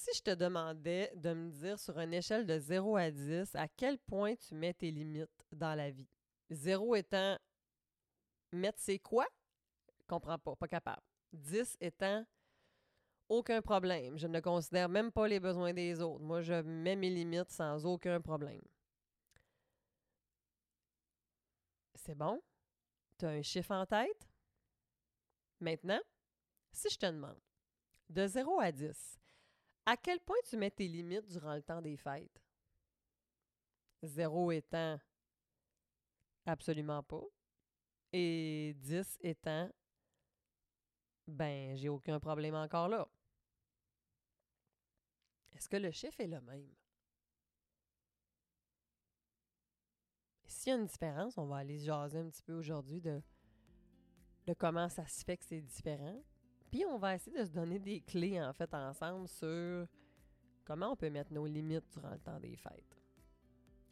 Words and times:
Si 0.00 0.08
je 0.16 0.22
te 0.22 0.30
demandais 0.30 1.12
de 1.14 1.34
me 1.34 1.50
dire 1.50 1.78
sur 1.78 1.98
une 1.98 2.14
échelle 2.14 2.46
de 2.46 2.58
0 2.58 2.96
à 2.96 3.10
10, 3.10 3.54
à 3.54 3.68
quel 3.68 3.98
point 3.98 4.34
tu 4.34 4.54
mets 4.54 4.72
tes 4.72 4.90
limites 4.90 5.44
dans 5.52 5.74
la 5.74 5.90
vie? 5.90 6.08
0 6.48 6.94
étant 6.94 7.36
mettre 8.50 8.78
c'est 8.80 8.98
quoi? 8.98 9.26
Comprends 10.06 10.38
pas, 10.38 10.56
pas 10.56 10.68
capable. 10.68 11.02
10 11.34 11.76
étant 11.82 12.24
aucun 13.28 13.60
problème. 13.60 14.16
Je 14.16 14.26
ne 14.26 14.40
considère 14.40 14.88
même 14.88 15.12
pas 15.12 15.28
les 15.28 15.38
besoins 15.38 15.74
des 15.74 16.00
autres. 16.00 16.24
Moi, 16.24 16.40
je 16.40 16.62
mets 16.62 16.96
mes 16.96 17.10
limites 17.10 17.50
sans 17.50 17.84
aucun 17.84 18.22
problème. 18.22 18.64
C'est 21.94 22.14
bon? 22.14 22.40
Tu 23.18 23.26
as 23.26 23.32
un 23.32 23.42
chiffre 23.42 23.72
en 23.72 23.84
tête? 23.84 24.30
Maintenant, 25.60 26.00
si 26.72 26.88
je 26.88 26.96
te 26.96 27.04
demande 27.04 27.38
de 28.08 28.26
0 28.26 28.60
à 28.60 28.72
10, 28.72 29.19
à 29.90 29.96
quel 29.96 30.20
point 30.20 30.36
tu 30.48 30.56
mets 30.56 30.70
tes 30.70 30.86
limites 30.86 31.26
durant 31.26 31.56
le 31.56 31.62
temps 31.62 31.82
des 31.82 31.96
fêtes? 31.96 32.40
0 34.04 34.52
étant 34.52 35.00
absolument 36.46 37.02
pas 37.02 37.24
et 38.12 38.72
10 38.76 39.18
étant 39.20 39.68
ben, 41.26 41.76
j'ai 41.76 41.88
aucun 41.88 42.20
problème 42.20 42.54
encore 42.54 42.86
là. 42.88 43.08
Est-ce 45.56 45.68
que 45.68 45.76
le 45.76 45.90
chiffre 45.90 46.20
est 46.20 46.28
le 46.28 46.40
même? 46.40 46.72
S'il 50.46 50.70
y 50.70 50.76
a 50.76 50.78
une 50.78 50.86
différence, 50.86 51.36
on 51.36 51.46
va 51.46 51.56
aller 51.56 51.80
jaser 51.80 52.18
un 52.18 52.30
petit 52.30 52.42
peu 52.42 52.54
aujourd'hui 52.54 53.00
de, 53.00 53.20
de 54.46 54.54
comment 54.54 54.88
ça 54.88 55.04
se 55.08 55.24
fait 55.24 55.36
que 55.36 55.44
c'est 55.44 55.60
différent. 55.60 56.22
Puis 56.70 56.84
on 56.86 56.98
va 56.98 57.16
essayer 57.16 57.36
de 57.36 57.44
se 57.44 57.50
donner 57.50 57.80
des 57.80 58.00
clés 58.00 58.40
en 58.40 58.52
fait 58.52 58.72
ensemble 58.72 59.26
sur 59.26 59.86
comment 60.64 60.92
on 60.92 60.96
peut 60.96 61.10
mettre 61.10 61.32
nos 61.32 61.46
limites 61.46 61.84
durant 61.92 62.10
le 62.10 62.18
temps 62.18 62.38
des 62.38 62.56
fêtes. 62.56 62.96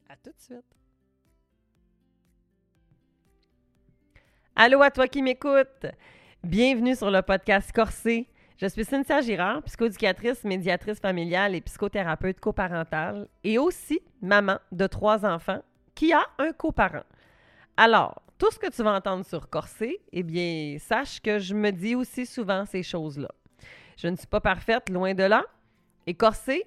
À 0.09 0.17
tout 0.17 0.31
de 0.31 0.41
suite. 0.41 0.77
Allô 4.55 4.81
à 4.83 4.91
toi 4.91 5.09
qui 5.09 5.23
m'écoutes. 5.23 5.87
Bienvenue 6.45 6.95
sur 6.95 7.11
le 7.11 7.21
podcast 7.21 7.73
Corsé. 7.73 8.29
Je 8.57 8.67
suis 8.67 8.85
Cynthia 8.85 9.21
Girard, 9.23 9.63
psychoéducatrice, 9.65 10.45
médiatrice 10.45 11.01
familiale 11.01 11.57
et 11.57 11.61
psychothérapeute 11.61 12.39
coparentale 12.39 13.29
et 13.43 13.59
aussi 13.59 14.01
maman 14.21 14.59
de 14.71 14.87
trois 14.87 15.25
enfants 15.27 15.63
qui 15.97 16.13
a 16.13 16.25
un 16.39 16.53
coparent. 16.53 17.05
Alors, 17.77 18.23
tout 18.39 18.51
ce 18.53 18.59
que 18.59 18.71
tu 18.71 18.83
vas 18.83 18.95
entendre 18.95 19.27
sur 19.27 19.51
Corsé, 19.51 20.01
eh 20.13 20.23
bien, 20.23 20.77
sache 20.79 21.21
que 21.21 21.39
je 21.39 21.55
me 21.55 21.71
dis 21.71 21.95
aussi 21.95 22.25
souvent 22.25 22.65
ces 22.65 22.85
choses-là. 22.85 23.29
Je 23.97 24.07
ne 24.07 24.17
suis 24.17 24.29
pas 24.29 24.41
parfaite, 24.41 24.89
loin 24.89 25.13
de 25.13 25.25
là. 25.25 25.45
Et 26.07 26.15
Corsé, 26.15 26.65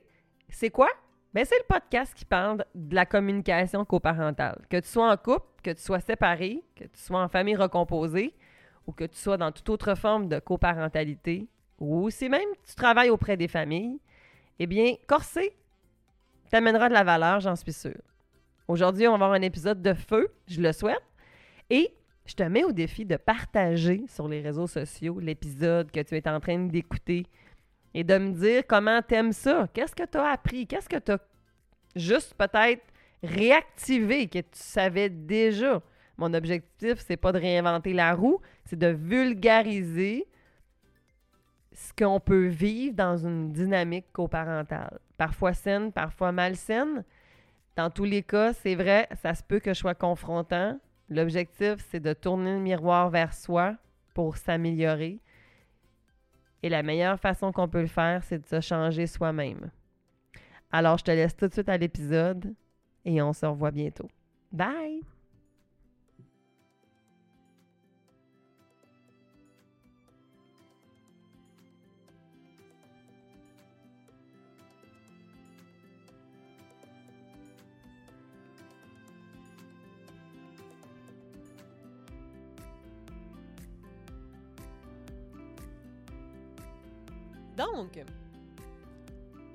c'est 0.49 0.69
quoi? 0.69 0.89
Ben, 1.33 1.45
c'est 1.45 1.57
le 1.57 1.73
podcast 1.73 2.13
qui 2.13 2.25
parle 2.25 2.65
de 2.75 2.93
la 2.93 3.05
communication 3.05 3.85
coparentale. 3.85 4.61
Que 4.69 4.77
tu 4.81 4.89
sois 4.89 5.09
en 5.09 5.15
couple, 5.15 5.47
que 5.63 5.71
tu 5.71 5.81
sois 5.81 6.01
séparé, 6.01 6.61
que 6.75 6.83
tu 6.83 6.99
sois 6.99 7.23
en 7.23 7.29
famille 7.29 7.55
recomposée, 7.55 8.35
ou 8.85 8.91
que 8.91 9.05
tu 9.05 9.17
sois 9.17 9.37
dans 9.37 9.53
toute 9.53 9.69
autre 9.69 9.95
forme 9.95 10.27
de 10.27 10.39
coparentalité, 10.39 11.47
ou 11.79 12.09
si 12.09 12.27
même 12.27 12.49
tu 12.67 12.75
travailles 12.75 13.09
auprès 13.09 13.37
des 13.37 13.47
familles, 13.47 13.97
eh 14.59 14.67
bien, 14.67 14.95
Corsé 15.07 15.55
t'amènera 16.49 16.89
de 16.89 16.93
la 16.93 17.05
valeur, 17.05 17.39
j'en 17.39 17.55
suis 17.55 17.71
sûre. 17.71 18.01
Aujourd'hui, 18.67 19.07
on 19.07 19.11
va 19.11 19.25
avoir 19.25 19.31
un 19.31 19.41
épisode 19.41 19.81
de 19.81 19.93
feu, 19.93 20.27
je 20.47 20.61
le 20.61 20.73
souhaite, 20.73 21.01
et 21.71 21.95
je 22.25 22.35
te 22.35 22.43
mets 22.43 22.65
au 22.65 22.71
défi 22.71 23.05
de 23.05 23.15
partager 23.15 24.03
sur 24.07 24.27
les 24.27 24.41
réseaux 24.41 24.67
sociaux 24.67 25.19
l'épisode 25.19 25.89
que 25.89 26.01
tu 26.01 26.15
es 26.15 26.27
en 26.27 26.39
train 26.39 26.59
d'écouter 26.59 27.25
et 27.93 28.03
de 28.03 28.17
me 28.17 28.31
dire 28.33 28.63
comment 28.67 29.01
t'aimes 29.01 29.31
ça, 29.31 29.67
qu'est-ce 29.73 29.95
que 29.95 30.03
tu 30.03 30.17
as 30.17 30.31
appris, 30.31 30.67
qu'est-ce 30.67 30.89
que 30.89 30.99
tu 30.99 31.11
as 31.11 31.19
juste 31.95 32.35
peut-être 32.35 32.83
réactivé 33.23 34.27
que 34.27 34.39
tu 34.39 34.47
savais 34.51 35.09
déjà? 35.09 35.81
Mon 36.17 36.33
objectif, 36.33 36.99
c'est 36.99 37.17
pas 37.17 37.31
de 37.31 37.39
réinventer 37.39 37.93
la 37.93 38.13
roue, 38.13 38.41
c'est 38.65 38.77
de 38.77 38.87
vulgariser 38.87 40.27
ce 41.71 41.93
qu'on 41.93 42.19
peut 42.19 42.47
vivre 42.47 42.95
dans 42.95 43.17
une 43.17 43.53
dynamique 43.53 44.11
coparentale. 44.11 44.99
Parfois 45.17 45.53
saine, 45.53 45.91
parfois 45.91 46.33
malsaine. 46.33 47.05
Dans 47.77 47.89
tous 47.89 48.03
les 48.03 48.23
cas, 48.23 48.51
c'est 48.53 48.75
vrai, 48.75 49.07
ça 49.21 49.33
se 49.33 49.41
peut 49.41 49.59
que 49.59 49.73
je 49.73 49.79
sois 49.79 49.95
confrontant. 49.95 50.77
L'objectif, 51.11 51.85
c'est 51.89 51.99
de 51.99 52.13
tourner 52.13 52.53
le 52.53 52.61
miroir 52.61 53.09
vers 53.09 53.33
soi 53.33 53.75
pour 54.13 54.37
s'améliorer. 54.37 55.19
Et 56.63 56.69
la 56.69 56.83
meilleure 56.83 57.19
façon 57.19 57.51
qu'on 57.51 57.67
peut 57.67 57.81
le 57.81 57.87
faire, 57.87 58.23
c'est 58.23 58.39
de 58.39 58.47
se 58.47 58.61
changer 58.61 59.07
soi-même. 59.07 59.71
Alors, 60.71 60.97
je 60.97 61.03
te 61.03 61.11
laisse 61.11 61.35
tout 61.35 61.49
de 61.49 61.53
suite 61.53 61.67
à 61.67 61.77
l'épisode 61.77 62.55
et 63.03 63.21
on 63.21 63.33
se 63.33 63.45
revoit 63.45 63.71
bientôt. 63.71 64.09
Bye! 64.53 65.01
Donc, 87.73 87.99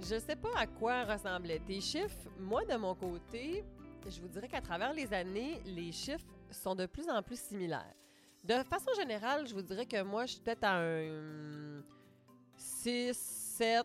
je 0.00 0.18
sais 0.18 0.36
pas 0.36 0.56
à 0.56 0.66
quoi 0.66 1.04
ressemblaient 1.04 1.60
tes 1.60 1.80
chiffres. 1.80 2.28
Moi, 2.38 2.64
de 2.64 2.76
mon 2.76 2.94
côté, 2.94 3.64
je 4.08 4.20
vous 4.20 4.28
dirais 4.28 4.48
qu'à 4.48 4.60
travers 4.60 4.92
les 4.92 5.12
années, 5.12 5.60
les 5.64 5.92
chiffres 5.92 6.26
sont 6.50 6.74
de 6.74 6.86
plus 6.86 7.08
en 7.08 7.22
plus 7.22 7.40
similaires. 7.40 7.94
De 8.44 8.54
façon 8.64 8.92
générale, 8.94 9.46
je 9.46 9.54
vous 9.54 9.62
dirais 9.62 9.86
que 9.86 10.02
moi, 10.02 10.26
je 10.26 10.32
suis 10.32 10.40
peut-être 10.40 10.64
à 10.64 10.78
un 10.78 11.82
6, 12.56 13.12
7, 13.12 13.84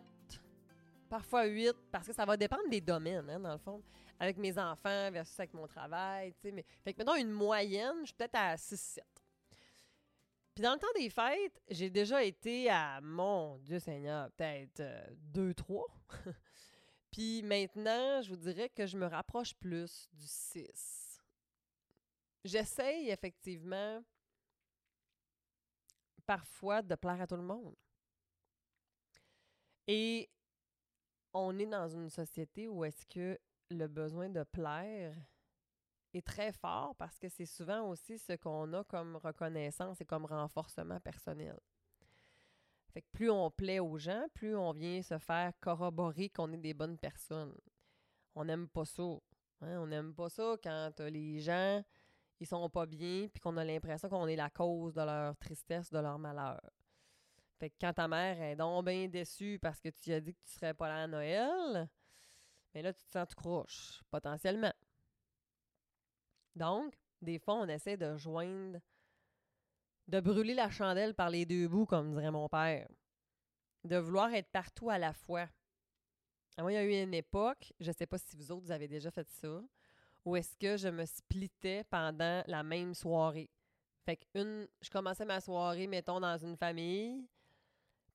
parfois 1.08 1.44
8, 1.44 1.74
parce 1.90 2.06
que 2.06 2.12
ça 2.12 2.24
va 2.24 2.36
dépendre 2.36 2.68
des 2.68 2.80
domaines, 2.80 3.28
hein, 3.28 3.40
dans 3.40 3.52
le 3.52 3.58
fond. 3.58 3.82
Avec 4.20 4.36
mes 4.38 4.56
enfants 4.56 5.10
versus 5.10 5.38
avec 5.40 5.52
mon 5.52 5.66
travail. 5.66 6.32
Mais, 6.44 6.64
fait 6.84 6.92
que 6.92 6.98
mettons 6.98 7.16
une 7.16 7.32
moyenne, 7.32 7.96
je 8.02 8.06
suis 8.06 8.14
peut-être 8.14 8.36
à 8.36 8.56
6, 8.56 8.76
7. 8.80 9.04
Puis 10.54 10.62
dans 10.62 10.74
le 10.74 10.78
temps 10.78 10.86
des 10.94 11.08
fêtes, 11.08 11.62
j'ai 11.70 11.88
déjà 11.88 12.22
été 12.22 12.68
à, 12.68 13.00
mon 13.00 13.58
Dieu 13.58 13.78
Seigneur, 13.78 14.30
peut-être 14.32 14.82
2, 15.32 15.54
3. 15.54 15.86
Puis 17.10 17.42
maintenant, 17.42 18.20
je 18.20 18.30
vous 18.30 18.36
dirais 18.36 18.68
que 18.68 18.86
je 18.86 18.98
me 18.98 19.06
rapproche 19.06 19.54
plus 19.54 20.08
du 20.12 20.26
6. 20.26 21.20
J'essaye 22.44 23.10
effectivement 23.10 24.02
parfois 26.26 26.82
de 26.82 26.94
plaire 26.96 27.20
à 27.20 27.26
tout 27.26 27.36
le 27.36 27.42
monde. 27.42 27.74
Et 29.86 30.28
on 31.32 31.58
est 31.58 31.66
dans 31.66 31.88
une 31.88 32.10
société 32.10 32.68
où 32.68 32.84
est-ce 32.84 33.06
que 33.06 33.38
le 33.70 33.88
besoin 33.88 34.28
de 34.28 34.42
plaire 34.42 35.14
est 36.14 36.26
très 36.26 36.52
fort 36.52 36.94
parce 36.96 37.18
que 37.18 37.28
c'est 37.28 37.46
souvent 37.46 37.88
aussi 37.88 38.18
ce 38.18 38.34
qu'on 38.34 38.72
a 38.72 38.84
comme 38.84 39.16
reconnaissance 39.16 40.00
et 40.00 40.04
comme 40.04 40.26
renforcement 40.26 41.00
personnel. 41.00 41.58
Fait 42.92 43.02
que 43.02 43.08
plus 43.12 43.30
on 43.30 43.50
plaît 43.50 43.78
aux 43.78 43.98
gens, 43.98 44.26
plus 44.34 44.54
on 44.54 44.72
vient 44.72 45.02
se 45.02 45.18
faire 45.18 45.52
corroborer 45.60 46.28
qu'on 46.28 46.52
est 46.52 46.58
des 46.58 46.74
bonnes 46.74 46.98
personnes. 46.98 47.56
On 48.34 48.44
n'aime 48.44 48.68
pas 48.68 48.84
ça. 48.84 49.02
Hein? 49.62 49.78
On 49.80 49.86
n'aime 49.86 50.14
pas 50.14 50.28
ça 50.28 50.56
quand 50.62 51.00
les 51.00 51.40
gens 51.40 51.82
ils 52.42 52.46
sont 52.46 52.68
pas 52.68 52.86
bien 52.86 53.28
puis 53.28 53.40
qu'on 53.40 53.56
a 53.56 53.64
l'impression 53.64 54.08
qu'on 54.08 54.26
est 54.26 54.36
la 54.36 54.50
cause 54.50 54.94
de 54.94 55.02
leur 55.02 55.36
tristesse, 55.36 55.90
de 55.90 55.98
leur 55.98 56.18
malheur. 56.18 56.60
Fait 57.58 57.70
que 57.70 57.76
quand 57.80 57.92
ta 57.92 58.08
mère 58.08 58.42
est 58.42 58.56
donc 58.56 58.84
bien 58.84 59.06
déçue 59.08 59.58
parce 59.62 59.80
que 59.80 59.88
tu 59.88 60.12
as 60.12 60.20
dit 60.20 60.34
que 60.34 60.40
tu 60.44 60.52
serais 60.52 60.74
pas 60.74 60.88
là 60.88 61.04
à 61.04 61.06
Noël, 61.06 61.88
mais 62.74 62.82
là 62.82 62.92
tu 62.92 63.04
te 63.04 63.12
sens 63.12 63.28
tout 63.28 63.36
croche, 63.36 64.02
potentiellement. 64.10 64.72
Donc, 66.54 66.94
des 67.20 67.38
fois, 67.38 67.54
on 67.54 67.68
essaie 67.68 67.96
de 67.96 68.16
joindre, 68.16 68.80
de 70.08 70.20
brûler 70.20 70.54
la 70.54 70.70
chandelle 70.70 71.14
par 71.14 71.30
les 71.30 71.46
deux 71.46 71.68
bouts, 71.68 71.86
comme 71.86 72.12
dirait 72.12 72.30
mon 72.30 72.48
père. 72.48 72.88
De 73.84 73.96
vouloir 73.96 74.32
être 74.34 74.50
partout 74.50 74.90
à 74.90 74.98
la 74.98 75.12
fois. 75.12 75.48
moi, 76.58 76.72
il 76.72 76.74
y 76.74 76.78
a 76.78 76.84
eu 76.84 77.02
une 77.02 77.14
époque, 77.14 77.72
je 77.80 77.88
ne 77.88 77.94
sais 77.94 78.06
pas 78.06 78.18
si 78.18 78.36
vous 78.36 78.52
autres, 78.52 78.70
avez 78.70 78.88
déjà 78.88 79.10
fait 79.10 79.28
ça, 79.30 79.62
où 80.24 80.36
est-ce 80.36 80.56
que 80.56 80.76
je 80.76 80.88
me 80.88 81.04
splittais 81.04 81.84
pendant 81.84 82.42
la 82.46 82.62
même 82.62 82.94
soirée. 82.94 83.50
Fait 84.04 84.16
que 84.16 84.24
une, 84.34 84.68
je 84.80 84.90
commençais 84.90 85.24
ma 85.24 85.40
soirée, 85.40 85.86
mettons, 85.86 86.20
dans 86.20 86.36
une 86.36 86.56
famille, 86.56 87.26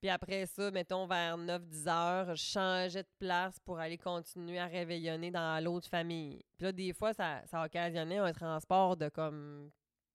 puis 0.00 0.10
après 0.10 0.46
ça, 0.46 0.70
mettons 0.70 1.06
vers 1.06 1.36
9-10 1.36 1.88
heures, 1.88 2.36
je 2.36 2.42
changeais 2.42 3.02
de 3.02 3.08
place 3.18 3.58
pour 3.60 3.78
aller 3.78 3.98
continuer 3.98 4.58
à 4.58 4.66
réveillonner 4.66 5.30
dans 5.30 5.62
l'autre 5.62 5.88
famille. 5.88 6.44
Puis 6.56 6.66
là, 6.66 6.72
des 6.72 6.92
fois, 6.92 7.12
ça, 7.12 7.42
ça 7.46 7.64
occasionnait 7.64 8.18
un 8.18 8.32
transport 8.32 8.96
de 8.96 9.08
comme 9.08 9.70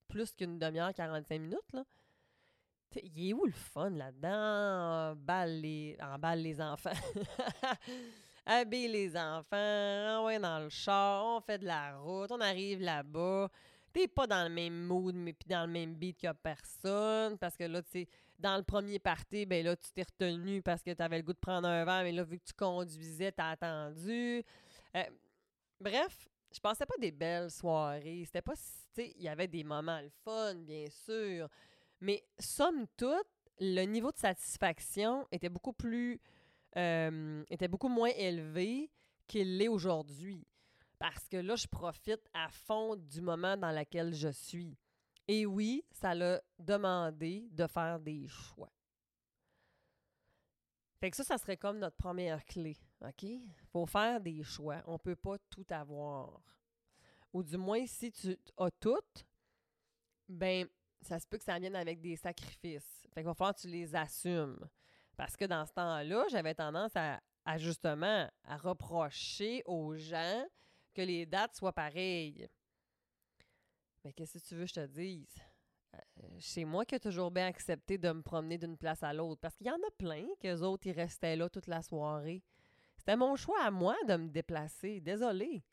plus 0.07 0.33
qu'une 0.35 0.57
demi-heure, 0.57 0.93
45 0.93 1.41
minutes. 1.41 1.73
Là. 1.73 1.83
il 3.01 3.29
est 3.29 3.33
où 3.33 3.45
le 3.45 3.51
fun 3.51 3.89
là-dedans? 3.89 5.11
Emballe 5.11 5.59
les, 5.59 5.97
les 6.37 6.61
enfants. 6.61 6.91
Habille 8.45 8.89
les 8.89 9.15
enfants, 9.15 10.19
on 10.21 10.25
va 10.25 10.37
dans 10.37 10.59
le 10.59 10.69
char, 10.69 11.25
on 11.25 11.39
fait 11.39 11.59
de 11.59 11.65
la 11.65 11.97
route, 11.97 12.29
on 12.29 12.41
arrive 12.41 12.81
là-bas. 12.81 13.49
T'es 13.93 14.07
pas 14.07 14.27
dans 14.27 14.43
le 14.43 14.53
même 14.53 14.85
mood, 14.85 15.15
mais 15.15 15.33
puis 15.33 15.47
dans 15.47 15.65
le 15.65 15.71
même 15.71 15.93
beat 15.93 16.19
que 16.19 16.31
personne. 16.33 17.37
Parce 17.37 17.55
que 17.55 17.63
là, 17.63 17.81
tu 17.81 17.91
sais, 17.91 18.07
dans 18.43 18.57
le 18.57 18.63
premier 18.63 18.99
party, 18.99 19.45
ben 19.45 19.63
là, 19.63 19.75
tu 19.77 19.89
t'es 19.93 20.03
retenu 20.03 20.61
parce 20.61 20.83
que 20.83 20.91
t'avais 20.91 21.17
le 21.17 21.23
goût 21.23 21.31
de 21.31 21.39
prendre 21.39 21.65
un 21.65 21.85
verre, 21.85 22.03
mais 22.03 22.11
là, 22.11 22.23
vu 22.23 22.37
que 22.37 22.43
tu 22.43 22.53
conduisais, 22.53 23.31
t'as 23.31 23.51
attendu. 23.51 24.43
Euh, 24.97 25.03
bref, 25.79 26.27
je 26.53 26.59
pensais 26.59 26.85
pas 26.85 26.97
des 26.99 27.11
belles 27.11 27.49
soirées. 27.49 28.23
C'était 28.25 28.41
pas. 28.41 28.55
Tu 28.55 28.61
sais, 28.95 29.13
il 29.15 29.23
y 29.23 29.29
avait 29.29 29.47
des 29.47 29.63
moments 29.63 30.01
le 30.01 30.09
fun, 30.25 30.55
bien 30.55 30.85
sûr. 30.89 31.47
Mais 32.01 32.21
somme 32.37 32.85
toute, 32.97 33.27
le 33.59 33.85
niveau 33.85 34.11
de 34.11 34.17
satisfaction 34.17 35.25
était 35.31 35.49
beaucoup 35.49 35.73
plus. 35.73 36.19
Euh, 36.75 37.43
était 37.49 37.69
beaucoup 37.69 37.87
moins 37.87 38.11
élevé 38.17 38.91
qu'il 39.25 39.57
l'est 39.57 39.69
aujourd'hui. 39.69 40.45
Parce 40.99 41.29
que 41.29 41.37
là, 41.37 41.55
je 41.55 41.67
profite 41.67 42.29
à 42.33 42.49
fond 42.49 42.97
du 42.97 43.21
moment 43.21 43.55
dans 43.55 43.71
lequel 43.71 44.13
je 44.13 44.29
suis. 44.29 44.77
Et 45.27 45.45
oui, 45.45 45.85
ça 45.91 46.13
l'a 46.13 46.41
demandé 46.59 47.47
de 47.51 47.67
faire 47.67 47.99
des 47.99 48.27
choix. 48.27 48.71
Fait 50.99 51.11
que 51.11 51.17
ça, 51.17 51.23
ça 51.23 51.37
serait 51.37 51.57
comme 51.57 51.79
notre 51.79 51.97
première 51.97 52.45
clé, 52.45 52.77
OK? 53.01 53.25
Faut 53.71 53.85
faire 53.85 54.21
des 54.21 54.41
choix. 54.43 54.81
On 54.85 54.97
peut 54.97 55.15
pas 55.15 55.37
tout 55.49 55.65
avoir. 55.69 56.41
Ou 57.33 57.43
du 57.43 57.57
moins, 57.57 57.85
si 57.85 58.11
tu 58.11 58.37
as 58.57 58.71
tout, 58.79 59.01
ben 60.29 60.67
ça 61.01 61.19
se 61.19 61.27
peut 61.27 61.37
que 61.37 61.43
ça 61.43 61.59
vienne 61.59 61.75
avec 61.75 61.99
des 61.99 62.15
sacrifices. 62.15 63.05
Fait 63.13 63.21
qu'il 63.21 63.25
va 63.25 63.33
falloir 63.33 63.55
que 63.55 63.61
tu 63.61 63.67
les 63.67 63.93
assumes. 63.95 64.57
Parce 65.17 65.35
que 65.35 65.45
dans 65.45 65.65
ce 65.65 65.73
temps-là, 65.73 66.25
j'avais 66.29 66.55
tendance 66.55 66.91
à, 66.95 67.19
justement 67.57 68.29
à 68.43 68.57
reprocher 68.57 69.61
aux 69.65 69.95
gens 69.95 70.45
que 70.93 71.01
les 71.01 71.25
dates 71.25 71.55
soient 71.55 71.73
pareilles. 71.73 72.47
Mais 74.03 74.13
qu'est-ce 74.13 74.37
que 74.37 74.43
tu 74.43 74.55
veux 74.55 74.63
que 74.63 74.69
je 74.69 74.73
te 74.73 74.85
dise? 74.85 75.35
Euh, 75.95 76.37
c'est 76.39 76.65
moi 76.65 76.85
qui 76.85 76.95
ai 76.95 76.99
toujours 76.99 77.31
bien 77.31 77.47
accepté 77.47 77.97
de 77.97 78.11
me 78.11 78.21
promener 78.21 78.57
d'une 78.57 78.77
place 78.77 79.03
à 79.03 79.13
l'autre. 79.13 79.39
Parce 79.41 79.55
qu'il 79.55 79.67
y 79.67 79.71
en 79.71 79.75
a 79.75 79.91
plein 79.97 80.25
qu'eux 80.39 80.61
autres, 80.61 80.87
ils 80.87 80.93
restaient 80.93 81.35
là 81.35 81.49
toute 81.49 81.67
la 81.67 81.81
soirée. 81.81 82.43
C'était 82.97 83.15
mon 83.15 83.35
choix 83.35 83.61
à 83.63 83.71
moi 83.71 83.95
de 84.07 84.15
me 84.15 84.29
déplacer. 84.29 85.01
Désolé. 85.01 85.63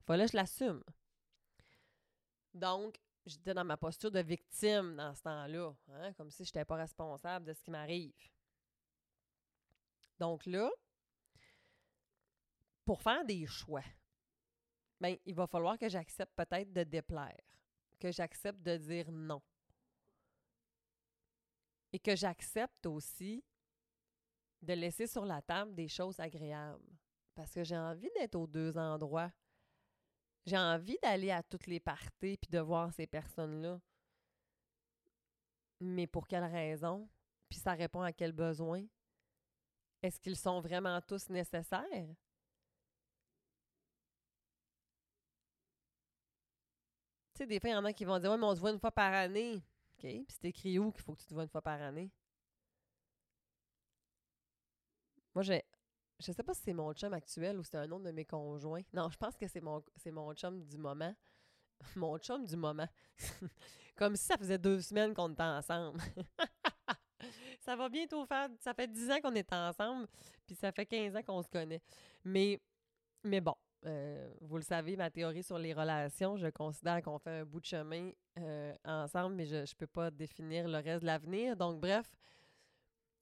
Il 0.00 0.04
fallait 0.04 0.26
que 0.26 0.32
je 0.32 0.36
l'assume. 0.36 0.82
Donc, 2.52 2.98
j'étais 3.26 3.54
dans 3.54 3.64
ma 3.64 3.76
posture 3.76 4.10
de 4.10 4.20
victime 4.20 4.96
dans 4.96 5.14
ce 5.14 5.22
temps-là, 5.22 5.72
hein, 5.88 6.12
comme 6.14 6.30
si 6.30 6.44
je 6.44 6.48
n'étais 6.50 6.64
pas 6.64 6.76
responsable 6.76 7.46
de 7.46 7.52
ce 7.52 7.62
qui 7.62 7.70
m'arrive. 7.70 8.12
Donc 10.18 10.44
là, 10.46 10.70
pour 12.84 13.00
faire 13.00 13.24
des 13.24 13.46
choix, 13.46 13.84
ben, 15.00 15.16
il 15.24 15.34
va 15.34 15.46
falloir 15.46 15.78
que 15.78 15.88
j'accepte 15.88 16.34
peut-être 16.34 16.72
de 16.72 16.82
déplaire, 16.82 17.40
que 18.00 18.10
j'accepte 18.10 18.60
de 18.62 18.76
dire 18.76 19.12
non. 19.12 19.40
Et 21.92 21.98
que 21.98 22.16
j'accepte 22.16 22.86
aussi 22.86 23.44
de 24.62 24.72
laisser 24.72 25.06
sur 25.06 25.24
la 25.24 25.42
table 25.42 25.74
des 25.74 25.88
choses 25.88 26.18
agréables. 26.18 26.98
Parce 27.34 27.52
que 27.52 27.64
j'ai 27.64 27.76
envie 27.76 28.10
d'être 28.16 28.34
aux 28.34 28.46
deux 28.46 28.76
endroits 28.76 29.32
j'ai 30.46 30.58
envie 30.58 30.98
d'aller 31.02 31.30
à 31.30 31.42
toutes 31.42 31.66
les 31.66 31.80
parties 31.80 32.36
puis 32.36 32.50
de 32.50 32.58
voir 32.58 32.92
ces 32.92 33.06
personnes-là. 33.06 33.80
Mais 35.80 36.06
pour 36.06 36.26
quelle 36.26 36.44
raison? 36.44 37.08
Puis 37.48 37.58
ça 37.58 37.72
répond 37.72 38.02
à 38.02 38.12
quel 38.12 38.32
besoin? 38.32 38.84
Est-ce 40.02 40.18
qu'ils 40.20 40.36
sont 40.36 40.60
vraiment 40.60 41.00
tous 41.02 41.28
nécessaires? 41.28 42.14
Des 47.46 47.60
fois, 47.60 47.70
il 47.70 47.72
y 47.72 47.76
en 47.76 47.84
a 47.84 47.92
qui 47.92 48.04
vont 48.04 48.18
dire 48.18 48.30
Ouais, 48.30 48.38
mais 48.38 48.44
on 48.46 48.54
se 48.54 48.60
voit 48.60 48.70
une 48.70 48.80
fois 48.80 48.92
par 48.92 49.12
année. 49.12 49.56
OK. 49.94 50.02
Puis 50.02 50.26
c'est 50.28 50.48
écrit 50.48 50.78
où 50.78 50.92
qu'il 50.92 51.02
faut 51.02 51.14
que 51.14 51.20
tu 51.20 51.26
te 51.26 51.34
vois 51.34 51.42
une 51.44 51.48
fois 51.48 51.62
par 51.62 51.80
année? 51.80 52.10
Moi, 55.34 55.42
j'ai 55.42 55.64
je 56.20 56.32
sais 56.32 56.42
pas 56.42 56.54
si 56.54 56.62
c'est 56.62 56.74
mon 56.74 56.92
chum 56.92 57.12
actuel 57.14 57.58
ou 57.58 57.64
c'est 57.64 57.78
un 57.78 57.90
autre 57.90 58.04
de 58.04 58.12
mes 58.12 58.24
conjoints. 58.24 58.82
Non, 58.92 59.08
je 59.10 59.16
pense 59.16 59.36
que 59.36 59.48
c'est 59.48 59.62
mon, 59.62 59.82
c'est 59.96 60.10
mon 60.10 60.32
chum 60.34 60.62
du 60.62 60.76
moment. 60.76 61.14
Mon 61.96 62.18
chum 62.18 62.44
du 62.44 62.56
moment. 62.56 62.86
Comme 63.96 64.14
si 64.14 64.26
ça 64.26 64.36
faisait 64.36 64.58
deux 64.58 64.82
semaines 64.82 65.14
qu'on 65.14 65.32
était 65.32 65.42
ensemble. 65.42 65.98
ça 67.60 67.74
va 67.74 67.88
bientôt 67.88 68.26
faire. 68.26 68.48
Ça 68.58 68.74
fait 68.74 68.86
dix 68.86 69.10
ans 69.10 69.18
qu'on 69.22 69.34
est 69.34 69.50
ensemble, 69.50 70.06
puis 70.46 70.54
ça 70.54 70.72
fait 70.72 70.84
15 70.84 71.16
ans 71.16 71.22
qu'on 71.22 71.42
se 71.42 71.48
connaît. 71.48 71.80
Mais, 72.22 72.60
mais 73.24 73.40
bon, 73.40 73.54
euh, 73.86 74.30
vous 74.42 74.56
le 74.56 74.62
savez, 74.62 74.96
ma 74.96 75.10
théorie 75.10 75.42
sur 75.42 75.58
les 75.58 75.72
relations, 75.72 76.36
je 76.36 76.48
considère 76.48 77.02
qu'on 77.02 77.18
fait 77.18 77.40
un 77.40 77.44
bout 77.44 77.60
de 77.60 77.66
chemin 77.66 78.10
euh, 78.38 78.74
ensemble, 78.84 79.34
mais 79.34 79.46
je 79.46 79.56
ne 79.56 79.74
peux 79.76 79.86
pas 79.86 80.10
définir 80.10 80.68
le 80.68 80.78
reste 80.78 81.00
de 81.00 81.06
l'avenir. 81.06 81.56
Donc, 81.56 81.80
bref, 81.80 82.10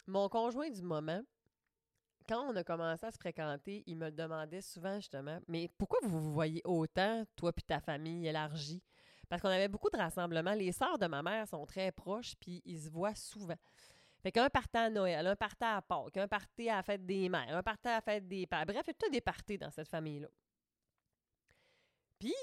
mon 0.06 0.28
conjoint 0.28 0.70
du 0.70 0.82
moment, 0.82 1.22
quand 2.28 2.50
on 2.50 2.56
a 2.56 2.64
commencé 2.64 3.06
à 3.06 3.10
se 3.10 3.19
fréquenter, 3.19 3.84
il 3.87 3.96
me 3.96 4.10
demandait 4.10 4.60
souvent 4.60 4.96
justement, 4.96 5.38
mais 5.46 5.70
pourquoi 5.78 6.00
vous 6.02 6.20
vous 6.20 6.32
voyez 6.32 6.61
autant, 6.64 7.25
toi 7.37 7.52
puis 7.52 7.64
ta 7.64 7.81
famille 7.81 8.26
élargie? 8.26 8.82
Parce 9.28 9.43
qu'on 9.43 9.49
avait 9.49 9.69
beaucoup 9.69 9.90
de 9.90 9.96
rassemblements. 9.96 10.54
Les 10.54 10.72
sœurs 10.72 10.99
de 10.99 11.06
ma 11.06 11.22
mère 11.22 11.46
sont 11.46 11.64
très 11.66 11.93
proches, 11.93 12.34
puis 12.40 12.62
ils 12.64 12.81
se 12.81 12.90
voient 12.90 13.14
souvent. 13.14 13.56
Fait 14.22 14.32
qu'un 14.32 14.49
partait 14.50 14.78
à 14.78 14.90
Noël, 14.90 15.26
un 15.26 15.37
partait 15.37 15.66
à 15.66 15.81
Pâques, 15.82 16.16
un 16.16 16.26
partait 16.26 16.69
à 16.69 16.76
la 16.76 16.82
fête 16.82 17.06
des 17.06 17.28
mères, 17.28 17.54
un 17.54 17.62
partait 17.62 17.90
à 17.90 17.94
la 17.96 18.00
fête 18.00 18.26
des 18.26 18.46
pères. 18.46 18.66
Bref, 18.66 18.82
il 18.87 18.88
y 18.88 18.90
a 18.90 18.94
tout 18.94 19.11
des 19.11 19.20
parties 19.20 19.58
dans 19.58 19.70
cette 19.70 19.88
famille-là. 19.88 20.28
Puis, 22.19 22.35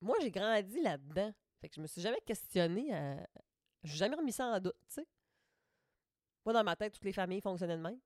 moi, 0.00 0.16
j'ai 0.20 0.30
grandi 0.30 0.80
là-dedans. 0.80 1.32
Fait 1.60 1.68
que 1.68 1.74
je 1.74 1.80
me 1.80 1.86
suis 1.86 2.00
jamais 2.00 2.20
questionnée 2.24 2.94
à... 2.94 3.26
J'ai 3.82 3.96
jamais 3.96 4.16
remis 4.16 4.32
ça 4.32 4.46
en 4.46 4.60
doute, 4.60 4.76
tu 4.88 4.94
sais. 4.94 5.06
Moi, 6.44 6.52
dans 6.54 6.64
ma 6.64 6.76
tête, 6.76 6.94
toutes 6.94 7.04
les 7.04 7.12
familles 7.12 7.40
fonctionnaient 7.40 7.76
de 7.76 7.82
même. 7.82 8.00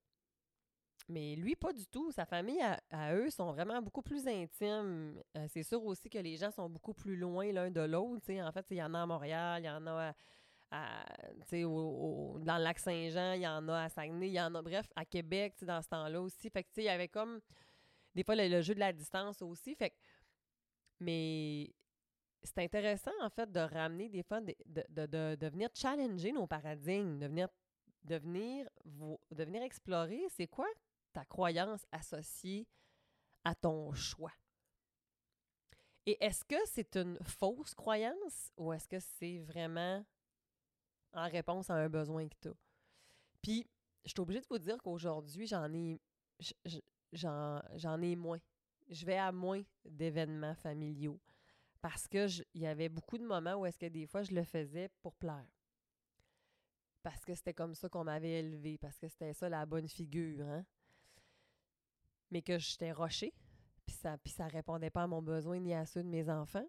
Mais 1.09 1.37
lui, 1.37 1.55
pas 1.55 1.73
du 1.73 1.87
tout. 1.87 2.11
Sa 2.13 2.25
famille, 2.25 2.61
à, 2.91 3.15
eux, 3.15 3.31
sont 3.31 3.53
vraiment 3.53 3.83
beaucoup 3.83 4.03
plus 4.03 4.27
intimes. 4.27 5.21
Euh, 5.37 5.47
c'est 5.49 5.63
sûr 5.63 5.85
aussi 5.85 6.09
que 6.09 6.19
les 6.19 6.37
gens 6.37 6.51
sont 6.51 6.69
beaucoup 6.69 6.95
plus 6.95 7.17
loin 7.17 7.53
l'un 7.53 7.71
de 7.71 7.81
l'autre. 7.83 8.31
En 8.31 8.53
fait, 8.53 8.67
il 8.71 8.77
y 8.79 8.83
en 8.83 8.95
a 8.95 9.03
à 9.03 9.07
Montréal, 9.07 9.63
il 9.63 9.67
y 9.67 9.71
en 9.71 9.87
a 9.87 10.15
à, 10.71 11.05
au, 11.65 12.39
dans 12.41 12.57
le 12.57 12.65
lac 12.65 12.79
Saint-Jean, 12.79 13.33
il 13.35 13.43
y 13.43 13.47
en 13.47 13.69
a 13.69 13.85
à 13.85 13.89
Saguenay, 13.89 14.29
il 14.29 14.33
y 14.33 14.41
en 14.41 14.55
a, 14.55 14.63
bref, 14.63 14.87
à 14.97 15.05
Québec, 15.05 15.55
dans 15.63 15.81
ce 15.83 15.89
temps-là 15.89 16.21
aussi. 16.21 16.51
Fait 16.51 16.65
que, 16.65 16.69
il 16.79 16.85
y 16.85 16.89
avait 16.89 17.09
comme, 17.09 17.41
des 18.15 18.25
fois, 18.25 18.35
le, 18.35 18.63
jeu 18.63 18.75
de 18.75 18.81
la 18.81 18.93
distance 18.93 19.43
aussi. 19.43 19.75
Fait 19.75 19.93
mais 21.01 21.73
c'est 22.43 22.59
intéressant, 22.59 23.13
en 23.21 23.31
fait, 23.31 23.51
de 23.51 23.61
ramener 23.61 24.09
des 24.09 24.23
fois, 24.23 24.41
de, 24.41 24.57
de 24.67 25.47
venir 25.49 25.69
challenger 25.75 26.33
nos 26.33 26.47
paradigmes, 26.47 27.19
de 27.19 27.27
venir 27.27 27.49
de 28.05 28.17
venir, 28.17 28.69
de 28.85 29.45
venir 29.45 29.63
explorer 29.63 30.23
c'est 30.29 30.47
quoi 30.47 30.69
ta 31.13 31.25
croyance 31.25 31.87
associée 31.93 32.67
à 33.45 33.55
ton 33.55 33.93
choix. 33.93 34.33
Et 36.07 36.23
est-ce 36.23 36.45
que 36.45 36.57
c'est 36.67 36.97
une 36.97 37.19
fausse 37.23 37.75
croyance 37.75 38.53
ou 38.57 38.73
est-ce 38.73 38.87
que 38.89 39.01
c'est 39.01 39.39
vraiment 39.39 40.05
en 41.13 41.29
réponse 41.29 41.71
à 41.71 41.75
un 41.75 41.89
besoin 41.89 42.29
que 42.29 42.35
tu 42.41 42.49
as? 42.49 42.55
Puis, 43.41 43.67
je 44.05 44.11
suis 44.11 44.21
obligée 44.21 44.41
de 44.41 44.47
vous 44.51 44.59
dire 44.59 44.83
qu'aujourd'hui, 44.83 45.47
j'en 45.47 45.73
ai, 45.73 46.01
j'en, 47.13 48.03
ai 48.03 48.17
moins. 48.17 48.41
Je 48.89 49.07
vais 49.07 49.17
à 49.17 49.33
moins 49.33 49.63
d'événements 49.85 50.55
familiaux 50.55 51.21
parce 51.81 52.07
que 52.07 52.27
il 52.55 52.63
y 52.63 52.67
avait 52.67 52.89
beaucoup 52.89 53.19
de 53.19 53.27
moments 53.27 53.55
où 53.55 53.67
est-ce 53.67 53.79
que 53.79 53.87
des 53.87 54.07
fois 54.07 54.23
je 54.23 54.35
le 54.35 54.45
faisais 54.45 54.89
pour 55.03 55.15
plaire 55.15 55.47
parce 57.05 57.23
que 57.23 57.35
c'était 57.35 57.53
comme 57.53 57.75
ça 57.75 57.89
qu'on 57.89 58.03
m'avait 58.03 58.41
élevé, 58.41 58.79
parce 58.79 58.99
que 58.99 59.07
c'était 59.09 59.35
ça 59.35 59.49
la 59.51 59.67
bonne 59.67 59.89
figure, 59.89 60.49
hein? 60.49 60.65
Mais 62.31 62.41
que 62.41 62.59
j'étais 62.59 62.93
rochée, 62.93 63.35
puis 63.85 63.95
ça, 63.95 64.17
puis 64.17 64.33
ça 64.33 64.49
répondait 64.49 64.91
pas 64.91 65.03
à 65.03 65.07
mon 65.07 65.21
besoin 65.21 65.61
ni 65.61 65.75
à 65.75 65.85
ceux 65.85 66.03
de 66.03 66.09
mes 66.09 66.31
enfants. 66.31 66.67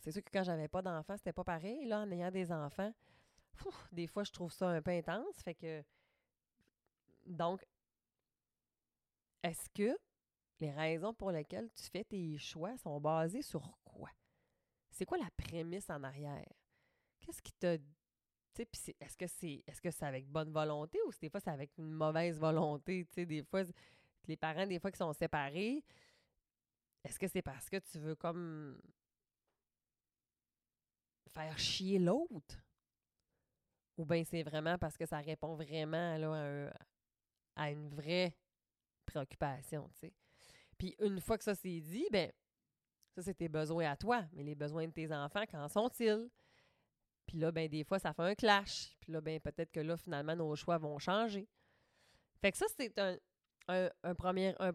C'est 0.00 0.12
sûr 0.12 0.24
que 0.24 0.30
quand 0.32 0.44
j'avais 0.44 0.68
pas 0.68 0.80
d'enfants, 0.80 1.16
c'était 1.18 1.34
pas 1.34 1.44
pareil. 1.44 1.84
Là, 1.84 2.00
en 2.00 2.10
ayant 2.10 2.30
des 2.30 2.50
enfants, 2.50 2.92
des 3.92 4.06
fois, 4.06 4.24
je 4.24 4.32
trouve 4.32 4.50
ça 4.50 4.68
un 4.68 4.80
peu 4.80 4.92
intense. 4.92 5.42
Fait 5.42 5.54
que. 5.54 5.84
Donc, 7.26 7.62
est-ce 9.42 9.68
que 9.74 9.96
les 10.60 10.70
raisons 10.70 11.14
pour 11.14 11.30
lesquelles 11.30 11.70
tu 11.74 11.84
fais 11.84 12.04
tes 12.04 12.38
choix 12.38 12.76
sont 12.78 13.00
basées 13.00 13.42
sur 13.42 13.78
quoi? 13.84 14.10
C'est 14.90 15.04
quoi 15.04 15.18
la 15.18 15.30
prémisse 15.36 15.90
en 15.90 16.02
arrière? 16.02 16.46
Qu'est-ce 17.20 17.42
qui 17.42 17.52
t'a 17.52 17.76
est-ce 18.58 19.16
que 19.18 19.26
c'est 19.26 19.62
est-ce 19.66 19.82
que 19.82 19.90
c'est 19.90 20.06
avec 20.06 20.26
bonne 20.26 20.50
volonté 20.50 20.98
ou 21.06 21.10
des 21.20 21.28
fois 21.28 21.40
c'est 21.40 21.50
avec 21.50 21.76
une 21.76 21.92
mauvaise 21.92 22.38
volonté? 22.38 23.06
des 23.14 23.42
fois, 23.42 23.64
les 24.26 24.36
parents, 24.36 24.66
des 24.66 24.78
fois, 24.78 24.90
qui 24.90 24.96
sont 24.96 25.12
séparés, 25.12 25.84
est-ce 27.04 27.18
que 27.18 27.28
c'est 27.28 27.42
parce 27.42 27.68
que 27.68 27.76
tu 27.76 27.98
veux 27.98 28.16
comme 28.16 28.80
faire 31.28 31.58
chier 31.58 31.98
l'autre? 31.98 32.56
ou 33.96 34.04
bien 34.04 34.24
c'est 34.24 34.42
vraiment 34.42 34.76
parce 34.78 34.96
que 34.96 35.06
ça 35.06 35.18
répond 35.18 35.54
vraiment 35.54 36.18
là, 36.18 36.68
à, 37.56 37.64
à 37.64 37.70
une 37.70 37.88
vraie 37.88 38.36
préoccupation. 39.06 39.88
Puis 40.78 40.94
une 41.00 41.20
fois 41.20 41.38
que 41.38 41.44
ça 41.44 41.54
c'est 41.54 41.80
dit, 41.80 42.06
ben 42.10 42.30
ça 43.14 43.22
c'est 43.22 43.34
tes 43.34 43.48
besoins 43.48 43.90
à 43.90 43.96
toi, 43.96 44.24
mais 44.32 44.42
les 44.42 44.54
besoins 44.54 44.86
de 44.86 44.92
tes 44.92 45.12
enfants, 45.12 45.44
qu'en 45.46 45.68
sont-ils? 45.68 46.28
Puis 47.26 47.38
là, 47.38 47.50
ben 47.50 47.68
des 47.68 47.84
fois, 47.84 47.98
ça 47.98 48.12
fait 48.12 48.22
un 48.22 48.34
clash. 48.34 48.96
Puis 49.00 49.12
là, 49.12 49.20
ben 49.20 49.40
peut-être 49.40 49.72
que 49.72 49.80
là, 49.80 49.96
finalement, 49.96 50.36
nos 50.36 50.54
choix 50.54 50.78
vont 50.78 50.98
changer. 50.98 51.48
Fait 52.40 52.52
que 52.52 52.58
ça, 52.58 52.66
c'est 52.76 52.96
un, 52.98 53.18
un, 53.68 54.14
premier... 54.14 54.54
Un, 54.60 54.72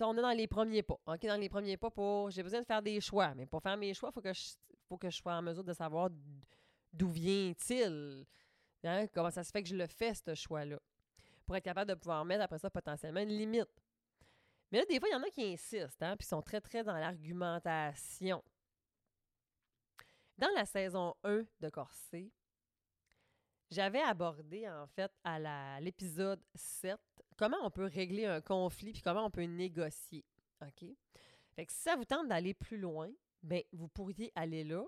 on 0.00 0.16
est 0.16 0.22
dans 0.22 0.30
les 0.30 0.46
premiers 0.46 0.82
pas. 0.82 0.98
OK, 1.06 1.26
dans 1.26 1.40
les 1.40 1.48
premiers 1.48 1.76
pas 1.76 1.90
pour... 1.90 2.30
J'ai 2.30 2.42
besoin 2.42 2.60
de 2.60 2.66
faire 2.66 2.82
des 2.82 3.00
choix, 3.00 3.34
mais 3.34 3.46
pour 3.46 3.62
faire 3.62 3.76
mes 3.76 3.92
choix, 3.92 4.10
il 4.10 4.14
faut 4.14 4.22
que 4.22 4.32
je, 4.32 4.54
faut 4.88 4.96
que 4.96 5.10
je 5.10 5.16
sois 5.16 5.34
en 5.34 5.42
mesure 5.42 5.64
de 5.64 5.72
savoir 5.72 6.08
d'où 6.92 7.08
vient-il. 7.08 8.24
Hein? 8.84 9.06
Comment 9.08 9.30
ça 9.30 9.44
se 9.44 9.50
fait 9.50 9.62
que 9.62 9.68
je 9.68 9.76
le 9.76 9.86
fais, 9.86 10.14
ce 10.14 10.34
choix-là? 10.34 10.78
Pour 11.44 11.56
être 11.56 11.64
capable 11.64 11.90
de 11.90 11.94
pouvoir 11.94 12.24
mettre 12.24 12.44
après 12.44 12.58
ça 12.58 12.70
potentiellement 12.70 13.20
une 13.20 13.36
limite. 13.36 13.68
Mais 14.70 14.78
là, 14.78 14.84
des 14.86 14.98
fois, 15.00 15.08
il 15.08 15.12
y 15.12 15.14
en 15.14 15.22
a 15.22 15.30
qui 15.30 15.44
insistent, 15.44 16.02
hein, 16.02 16.16
puis 16.16 16.26
sont 16.26 16.42
très, 16.42 16.60
très 16.60 16.84
dans 16.84 16.96
l'argumentation. 16.96 18.42
Dans 20.36 20.50
la 20.54 20.66
saison 20.66 21.14
1 21.24 21.44
de 21.60 21.68
Corset, 21.68 22.30
j'avais 23.70 24.00
abordé, 24.00 24.68
en 24.68 24.86
fait, 24.86 25.12
à 25.24 25.80
l'épisode 25.80 26.42
7, 26.54 26.98
comment 27.36 27.58
on 27.62 27.70
peut 27.70 27.86
régler 27.86 28.26
un 28.26 28.40
conflit 28.40 28.92
puis 28.92 29.02
comment 29.02 29.26
on 29.26 29.30
peut 29.30 29.42
négocier. 29.42 30.24
OK? 30.62 30.88
Fait 31.54 31.66
que 31.66 31.72
si 31.72 31.80
ça 31.80 31.96
vous 31.96 32.04
tente 32.04 32.28
d'aller 32.28 32.54
plus 32.54 32.78
loin, 32.78 33.10
ben 33.42 33.62
vous 33.72 33.88
pourriez 33.88 34.32
aller 34.34 34.64
là 34.64 34.84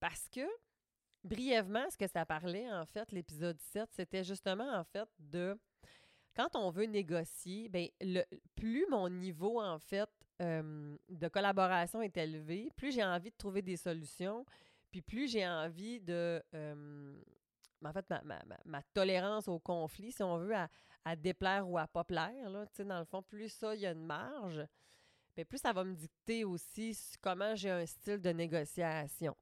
parce 0.00 0.28
que, 0.28 0.46
brièvement, 1.22 1.88
ce 1.90 1.96
que 1.96 2.06
ça 2.06 2.26
parlait, 2.26 2.70
en 2.70 2.84
fait, 2.84 3.10
l'épisode 3.10 3.60
7, 3.60 3.90
c'était 3.92 4.24
justement, 4.24 4.70
en 4.70 4.84
fait, 4.84 5.08
de 5.18 5.58
quand 6.34 6.56
on 6.56 6.70
veut 6.70 6.84
négocier, 6.86 7.68
ben 7.68 7.88
le, 8.00 8.22
plus 8.54 8.86
mon 8.90 9.08
niveau, 9.08 9.60
en 9.60 9.78
fait, 9.78 10.08
de 10.40 11.28
collaboration 11.28 12.02
est 12.02 12.16
élevé, 12.16 12.68
plus 12.76 12.92
j'ai 12.92 13.04
envie 13.04 13.30
de 13.30 13.36
trouver 13.36 13.62
des 13.62 13.76
solutions, 13.76 14.44
puis 14.90 15.00
plus 15.00 15.28
j'ai 15.30 15.46
envie 15.46 16.00
de... 16.00 16.42
en 17.84 17.92
fait, 17.92 18.08
ma, 18.10 18.22
ma- 18.22 18.42
ma- 18.64 18.82
tolérance 18.94 19.48
au 19.48 19.58
conflit, 19.58 20.12
si 20.12 20.22
on 20.22 20.38
veut, 20.38 20.54
à, 20.54 20.68
à 21.04 21.16
déplaire 21.16 21.68
ou 21.68 21.78
à 21.78 21.86
pas 21.86 22.04
plaire, 22.04 22.50
là, 22.50 22.66
dans 22.84 22.98
le 22.98 23.04
fond, 23.04 23.22
plus 23.22 23.48
ça, 23.48 23.74
il 23.74 23.82
y 23.82 23.86
a 23.86 23.92
une 23.92 24.04
marge, 24.04 24.60
bien, 25.36 25.44
plus 25.44 25.58
ça 25.58 25.72
va 25.72 25.84
me 25.84 25.94
dicter 25.94 26.44
aussi 26.44 26.96
comment 27.20 27.54
j'ai 27.54 27.70
un 27.70 27.86
style 27.86 28.20
de 28.20 28.30
négociation. 28.30 29.36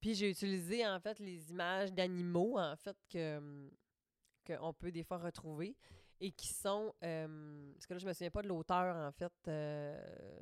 Puis 0.00 0.14
j'ai 0.14 0.30
utilisé, 0.30 0.86
en 0.86 1.00
fait, 1.00 1.18
les 1.18 1.50
images 1.50 1.92
d'animaux, 1.92 2.58
en 2.58 2.76
fait, 2.76 2.96
que 3.08 3.70
qu'on 4.46 4.74
peut 4.74 4.92
des 4.92 5.02
fois 5.02 5.16
retrouver 5.16 5.74
et 6.24 6.32
qui 6.32 6.48
sont... 6.48 6.94
euh, 7.02 7.72
parce 7.74 7.86
que 7.86 7.92
là, 7.92 7.98
je 7.98 8.06
me 8.06 8.12
souviens 8.14 8.30
pas 8.30 8.40
de 8.40 8.48
l'auteur, 8.48 8.96
en 8.96 9.12
fait, 9.12 9.32
euh, 9.48 10.40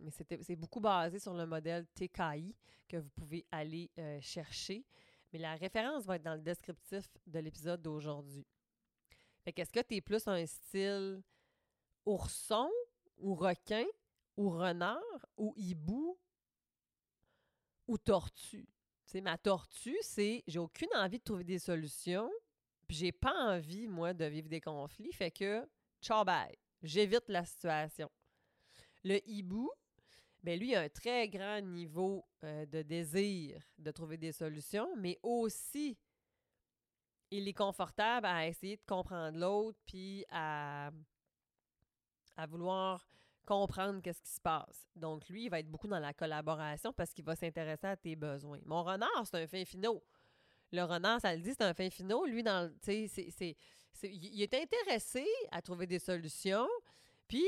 mais 0.00 0.10
c'est 0.10 0.56
beaucoup 0.56 0.80
basé 0.80 1.20
sur 1.20 1.34
le 1.34 1.46
modèle 1.46 1.86
TKI 1.94 2.56
que 2.88 2.96
vous 2.96 3.10
pouvez 3.10 3.46
aller 3.52 3.88
euh, 3.98 4.18
chercher. 4.20 4.84
Mais 5.32 5.38
la 5.38 5.54
référence 5.54 6.04
va 6.04 6.16
être 6.16 6.24
dans 6.24 6.34
le 6.34 6.40
descriptif 6.40 7.04
de 7.28 7.38
l'épisode 7.38 7.80
d'aujourd'hui. 7.80 8.44
Fait 9.44 9.52
qu'est-ce 9.52 9.70
que 9.70 9.80
tu 9.80 9.94
es 9.94 10.00
plus 10.00 10.26
un 10.26 10.44
style 10.46 11.22
ourson 12.04 12.68
ou 13.16 13.36
requin 13.36 13.86
ou 14.36 14.50
renard 14.50 15.26
ou 15.36 15.54
hibou 15.56 16.18
ou 17.86 17.98
tortue? 17.98 18.66
Tu 19.06 19.12
sais, 19.12 19.20
ma 19.20 19.38
tortue, 19.38 19.98
c'est 20.00 20.42
j'ai 20.48 20.58
aucune 20.58 20.90
envie 20.96 21.18
de 21.18 21.24
trouver 21.24 21.44
des 21.44 21.60
solutions, 21.60 22.32
puis 22.90 22.96
j'ai 22.96 23.12
pas 23.12 23.54
envie, 23.54 23.86
moi, 23.86 24.12
de 24.12 24.24
vivre 24.24 24.48
des 24.48 24.60
conflits, 24.60 25.12
fait 25.12 25.30
que 25.30 25.64
ciao 26.02 26.24
bye, 26.24 26.58
j'évite 26.82 27.28
la 27.28 27.44
situation. 27.44 28.10
Le 29.04 29.20
hibou, 29.28 29.70
ben 30.42 30.58
lui, 30.58 30.70
il 30.70 30.74
a 30.74 30.80
un 30.80 30.88
très 30.88 31.28
grand 31.28 31.60
niveau 31.60 32.26
euh, 32.42 32.66
de 32.66 32.82
désir 32.82 33.62
de 33.78 33.92
trouver 33.92 34.16
des 34.16 34.32
solutions, 34.32 34.88
mais 34.96 35.20
aussi, 35.22 35.96
il 37.30 37.46
est 37.46 37.54
confortable 37.54 38.26
à 38.26 38.48
essayer 38.48 38.76
de 38.76 38.82
comprendre 38.84 39.38
l'autre, 39.38 39.78
puis 39.86 40.24
à, 40.28 40.90
à 42.36 42.46
vouloir 42.48 43.06
comprendre 43.46 44.02
qu'est-ce 44.02 44.22
qui 44.22 44.32
se 44.32 44.40
passe. 44.40 44.88
Donc, 44.96 45.28
lui, 45.28 45.44
il 45.44 45.48
va 45.48 45.60
être 45.60 45.70
beaucoup 45.70 45.86
dans 45.86 46.00
la 46.00 46.12
collaboration 46.12 46.92
parce 46.92 47.12
qu'il 47.12 47.24
va 47.24 47.36
s'intéresser 47.36 47.86
à 47.86 47.96
tes 47.96 48.16
besoins. 48.16 48.58
Mon 48.66 48.82
renard, 48.82 49.24
c'est 49.26 49.40
un 49.40 49.46
fin 49.46 49.64
finot. 49.64 50.02
Le 50.72 50.82
renard, 50.84 51.20
ça 51.20 51.34
le 51.34 51.40
dit, 51.42 51.50
c'est 51.50 51.62
un 51.64 51.74
fin 51.74 51.90
finot. 51.90 52.24
Lui, 52.26 52.42
dans, 52.42 52.72
c'est- 52.82 53.08
c'est- 53.08 53.30
c'est- 53.30 53.56
il 54.02 54.40
est 54.42 54.54
intéressé 54.54 55.26
à 55.50 55.60
trouver 55.62 55.86
des 55.86 55.98
solutions, 55.98 56.68
puis 57.26 57.44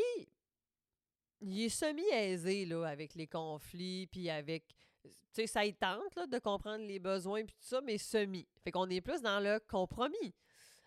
il 1.40 1.62
est 1.64 1.68
semi-aisé 1.68 2.70
avec 2.84 3.14
les 3.14 3.26
conflits, 3.26 4.06
puis 4.06 4.30
avec. 4.30 4.64
Tu 5.04 5.10
sais, 5.32 5.46
ça 5.46 5.64
il 5.64 5.74
tente 5.74 6.14
là, 6.14 6.26
de 6.26 6.38
comprendre 6.38 6.84
les 6.84 6.98
besoins, 6.98 7.44
puis 7.44 7.54
tout 7.54 7.64
ça, 7.66 7.80
mais 7.80 7.98
semi. 7.98 8.46
Fait 8.62 8.70
qu'on 8.70 8.88
est 8.90 9.00
plus 9.00 9.22
dans 9.22 9.40
le 9.40 9.58
compromis. 9.60 10.34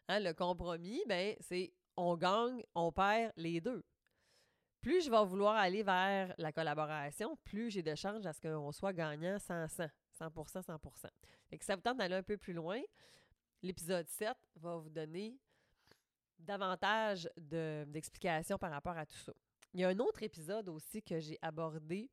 Hein, 0.07 0.19
le 0.19 0.33
compromis, 0.33 1.01
ben, 1.07 1.35
c'est 1.39 1.73
on 1.97 2.15
gagne, 2.15 2.63
on 2.75 2.91
perd 2.91 3.33
les 3.37 3.59
deux. 3.59 3.83
Plus 4.81 5.03
je 5.03 5.09
vais 5.09 5.25
vouloir 5.25 5.55
aller 5.55 5.81
vers 5.81 6.33
la 6.37 6.51
collaboration, 6.51 7.35
plus 7.43 7.71
j'ai 7.71 7.81
de 7.81 7.95
chances 7.95 8.25
à 8.25 8.33
ce 8.33 8.39
qu'on 8.39 8.71
soit 8.71 8.93
gagnant 8.93 9.39
100-100. 9.39 9.89
100%, 10.19 10.61
100%. 10.61 11.07
Fait 11.49 11.57
que 11.57 11.65
ça 11.65 11.75
vous 11.75 11.81
tente 11.81 11.97
d'aller 11.97 12.15
un 12.15 12.23
peu 12.23 12.37
plus 12.37 12.53
loin. 12.53 12.81
L'épisode 13.61 14.07
7 14.07 14.35
va 14.55 14.77
vous 14.77 14.89
donner 14.89 15.37
davantage 16.39 17.29
de- 17.37 17.85
d'explications 17.87 18.57
par 18.57 18.71
rapport 18.71 18.97
à 18.97 19.05
tout 19.05 19.17
ça. 19.17 19.33
Il 19.73 19.79
y 19.79 19.83
a 19.83 19.89
un 19.89 19.99
autre 19.99 20.23
épisode 20.23 20.69
aussi 20.69 21.01
que 21.01 21.19
j'ai 21.19 21.37
abordé. 21.41 22.09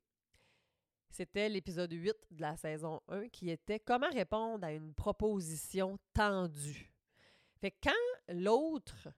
C'était 1.10 1.48
l'épisode 1.48 1.92
8 1.92 2.14
de 2.30 2.40
la 2.40 2.56
saison 2.56 3.00
1 3.08 3.28
qui 3.28 3.50
était 3.50 3.78
comment 3.78 4.08
répondre 4.10 4.64
à 4.66 4.72
une 4.72 4.94
proposition 4.94 5.98
tendue. 6.14 6.90
Fait 7.60 7.70
que 7.70 7.76
quand 7.90 8.34
l'autre 8.34 9.08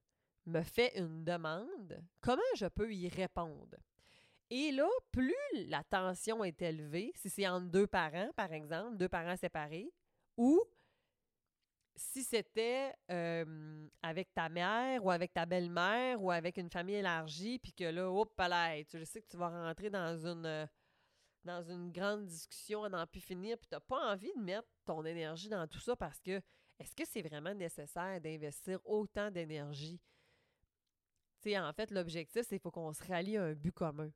me 0.47 0.63
fait 0.63 0.99
une 0.99 1.25
demande, 1.25 2.03
comment 2.21 2.43
je 2.57 2.67
peux 2.67 2.93
y 2.93 3.09
répondre? 3.09 3.77
Et 4.57 4.71
là, 4.71 4.89
plus 5.11 5.35
la 5.67 5.83
tension 5.83 6.45
est 6.45 6.63
élevée, 6.63 7.11
si 7.17 7.29
c'est 7.29 7.49
entre 7.49 7.67
deux 7.67 7.89
parents, 7.89 8.31
par 8.37 8.53
exemple, 8.53 8.97
deux 8.97 9.09
parents 9.09 9.37
séparés, 9.37 9.93
ou 10.37 10.63
si 11.97 12.23
c'était 12.23 12.95
euh, 13.11 13.89
avec 14.01 14.33
ta 14.33 14.49
mère 14.49 15.05
ou 15.05 15.11
avec 15.11 15.33
ta 15.33 15.45
belle-mère 15.45 16.23
ou 16.23 16.31
avec 16.31 16.57
une 16.57 16.71
famille 16.71 16.95
élargie, 16.95 17.59
puis 17.59 17.73
que 17.73 17.83
là, 17.83 18.09
hop, 18.09 18.33
là, 18.39 18.81
tu 18.85 19.05
sais 19.05 19.23
que 19.23 19.27
tu 19.27 19.37
vas 19.37 19.49
rentrer 19.49 19.91
dans 19.91 20.17
une, 20.25 20.47
euh, 20.47 20.67
dans 21.43 21.65
une 21.65 21.91
grande 21.91 22.25
discussion 22.27 22.85
à 22.85 22.89
n'en 22.89 23.09
plus 23.09 23.23
finir, 23.23 23.59
puis 23.59 23.67
tu 23.67 23.75
n'as 23.75 23.81
pas 23.81 24.13
envie 24.13 24.33
de 24.37 24.41
mettre 24.41 24.69
ton 24.85 25.05
énergie 25.05 25.49
dans 25.49 25.67
tout 25.67 25.81
ça 25.81 25.97
parce 25.97 26.21
que 26.21 26.41
est-ce 26.79 26.95
que 26.95 27.05
c'est 27.05 27.23
vraiment 27.23 27.55
nécessaire 27.55 28.21
d'investir 28.21 28.79
autant 28.85 29.33
d'énergie? 29.33 30.01
Tu 31.43 31.51
sais, 31.51 31.59
en 31.59 31.73
fait, 31.73 31.91
l'objectif, 31.91 32.43
c'est 32.43 32.51
qu'il 32.51 32.61
faut 32.61 32.71
qu'on 32.71 32.93
se 32.93 33.03
rallie 33.03 33.37
à 33.37 33.43
un 33.47 33.55
but 33.55 33.73
commun. 33.73 34.13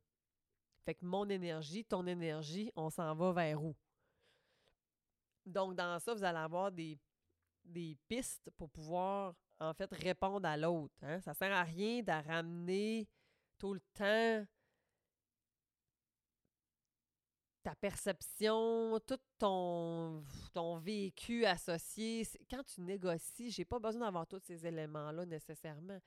Fait 0.85 0.95
que 0.95 1.05
mon 1.05 1.27
énergie, 1.29 1.85
ton 1.85 2.05
énergie, 2.07 2.71
on 2.75 2.89
s'en 2.89 3.13
va 3.15 3.31
vers 3.31 3.61
où? 3.63 3.75
Donc, 5.45 5.75
dans 5.75 5.99
ça, 5.99 6.13
vous 6.13 6.23
allez 6.23 6.37
avoir 6.37 6.71
des, 6.71 6.97
des 7.63 7.97
pistes 8.07 8.49
pour 8.57 8.69
pouvoir, 8.69 9.35
en 9.59 9.73
fait, 9.73 9.91
répondre 9.91 10.47
à 10.47 10.57
l'autre. 10.57 10.95
Hein? 11.01 11.19
Ça 11.21 11.33
sert 11.33 11.51
à 11.51 11.63
rien 11.63 12.01
de 12.01 12.27
ramener 12.27 13.07
tout 13.57 13.73
le 13.73 13.81
temps 13.93 14.45
ta 17.63 17.75
perception, 17.75 18.99
tout 19.05 19.19
ton, 19.37 20.23
ton 20.53 20.77
vécu 20.77 21.45
associé. 21.45 22.25
Quand 22.49 22.63
tu 22.63 22.81
négocies, 22.81 23.51
j'ai 23.51 23.65
pas 23.65 23.79
besoin 23.79 24.05
d'avoir 24.05 24.27
tous 24.27 24.39
ces 24.39 24.65
éléments-là 24.65 25.25
nécessairement. 25.25 25.99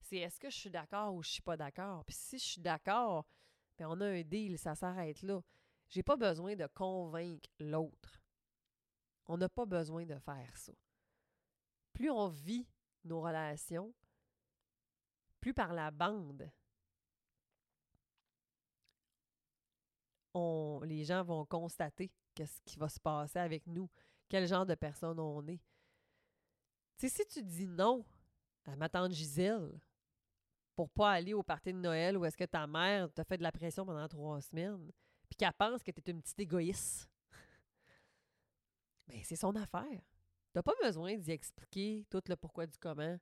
C'est 0.00 0.18
est-ce 0.18 0.38
que 0.38 0.50
je 0.50 0.56
suis 0.56 0.70
d'accord 0.70 1.14
ou 1.14 1.22
je 1.22 1.30
suis 1.30 1.42
pas 1.42 1.56
d'accord? 1.56 2.04
Puis 2.04 2.14
si 2.14 2.38
je 2.38 2.44
suis 2.44 2.60
d'accord, 2.60 3.24
ben 3.78 3.86
on 3.88 4.00
a 4.00 4.06
un 4.06 4.22
deal, 4.22 4.58
ça 4.58 4.74
s'arrête 4.74 5.22
là. 5.22 5.40
J'ai 5.88 6.02
pas 6.02 6.16
besoin 6.16 6.56
de 6.56 6.66
convaincre 6.66 7.48
l'autre. 7.58 8.20
On 9.26 9.36
n'a 9.36 9.48
pas 9.48 9.66
besoin 9.66 10.04
de 10.04 10.18
faire 10.18 10.56
ça. 10.56 10.72
Plus 11.92 12.10
on 12.10 12.28
vit 12.28 12.66
nos 13.04 13.20
relations, 13.20 13.94
plus 15.40 15.54
par 15.54 15.72
la 15.72 15.90
bande, 15.90 16.50
on, 20.34 20.80
les 20.84 21.04
gens 21.04 21.22
vont 21.22 21.44
constater 21.46 22.10
qu'est-ce 22.34 22.60
qui 22.62 22.78
va 22.78 22.88
se 22.88 23.00
passer 23.00 23.38
avec 23.38 23.66
nous, 23.66 23.88
quel 24.28 24.46
genre 24.46 24.66
de 24.66 24.74
personne 24.74 25.18
on 25.18 25.46
est. 25.46 25.60
Tu 26.98 27.08
si 27.08 27.24
tu 27.26 27.42
dis 27.42 27.66
non 27.66 28.04
à 28.64 28.76
ma 28.76 28.88
tante 28.88 29.12
Gisèle 29.12 29.80
pour 30.78 30.90
pas 30.90 31.10
aller 31.10 31.34
au 31.34 31.42
party 31.42 31.72
de 31.72 31.78
Noël 31.78 32.16
ou 32.16 32.24
est-ce 32.24 32.36
que 32.36 32.44
ta 32.44 32.64
mère 32.68 33.12
t'a 33.12 33.24
fait 33.24 33.36
de 33.36 33.42
la 33.42 33.50
pression 33.50 33.84
pendant 33.84 34.06
trois 34.06 34.40
semaines, 34.40 34.92
puis 35.28 35.36
qu'elle 35.36 35.52
pense 35.54 35.82
que 35.82 35.90
tu 35.90 36.00
es 36.00 36.12
une 36.12 36.22
petite 36.22 36.38
égoïste, 36.38 37.10
ben 39.08 39.18
c'est 39.24 39.34
son 39.34 39.56
affaire. 39.56 40.00
t'as 40.52 40.62
pas 40.62 40.74
besoin 40.80 41.16
d'y 41.16 41.32
expliquer 41.32 42.06
tout 42.08 42.22
le 42.28 42.36
pourquoi 42.36 42.64
du 42.68 42.78
comment. 42.78 43.18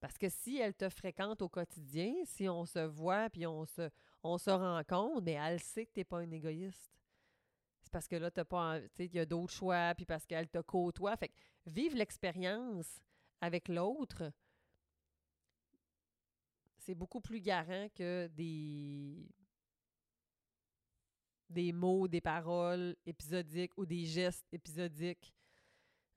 Parce 0.00 0.18
que 0.18 0.28
si 0.28 0.58
elle 0.58 0.74
te 0.74 0.90
fréquente 0.90 1.40
au 1.40 1.48
quotidien, 1.48 2.12
si 2.26 2.46
on 2.46 2.66
se 2.66 2.80
voit 2.80 3.30
puis 3.30 3.46
on 3.46 3.64
se, 3.64 3.88
on 4.22 4.36
se 4.36 4.50
rencontre, 4.50 5.22
mais 5.22 5.38
elle 5.42 5.60
sait 5.60 5.86
que 5.86 5.92
t'es 5.92 6.04
pas 6.04 6.18
un 6.18 6.30
égoïste. 6.30 6.92
C'est 7.80 7.90
parce 7.90 8.06
que 8.06 8.16
là, 8.16 8.30
t'as 8.30 8.44
pas. 8.44 8.80
Il 8.98 9.14
y 9.14 9.18
a 9.18 9.24
d'autres 9.24 9.54
choix, 9.54 9.94
puis 9.96 10.04
parce 10.04 10.26
qu'elle 10.26 10.50
te 10.50 10.58
côtoie. 10.58 11.16
Fait 11.16 11.28
que 11.28 11.40
vivre 11.64 11.96
l'expérience 11.96 13.00
avec 13.40 13.68
l'autre, 13.68 14.30
c'est 16.84 16.94
beaucoup 16.94 17.20
plus 17.20 17.40
garant 17.40 17.88
que 17.94 18.26
des 18.28 19.26
des 21.50 21.72
mots, 21.72 22.08
des 22.08 22.20
paroles 22.20 22.96
épisodiques 23.06 23.76
ou 23.76 23.86
des 23.86 24.04
gestes 24.04 24.46
épisodiques. 24.52 25.32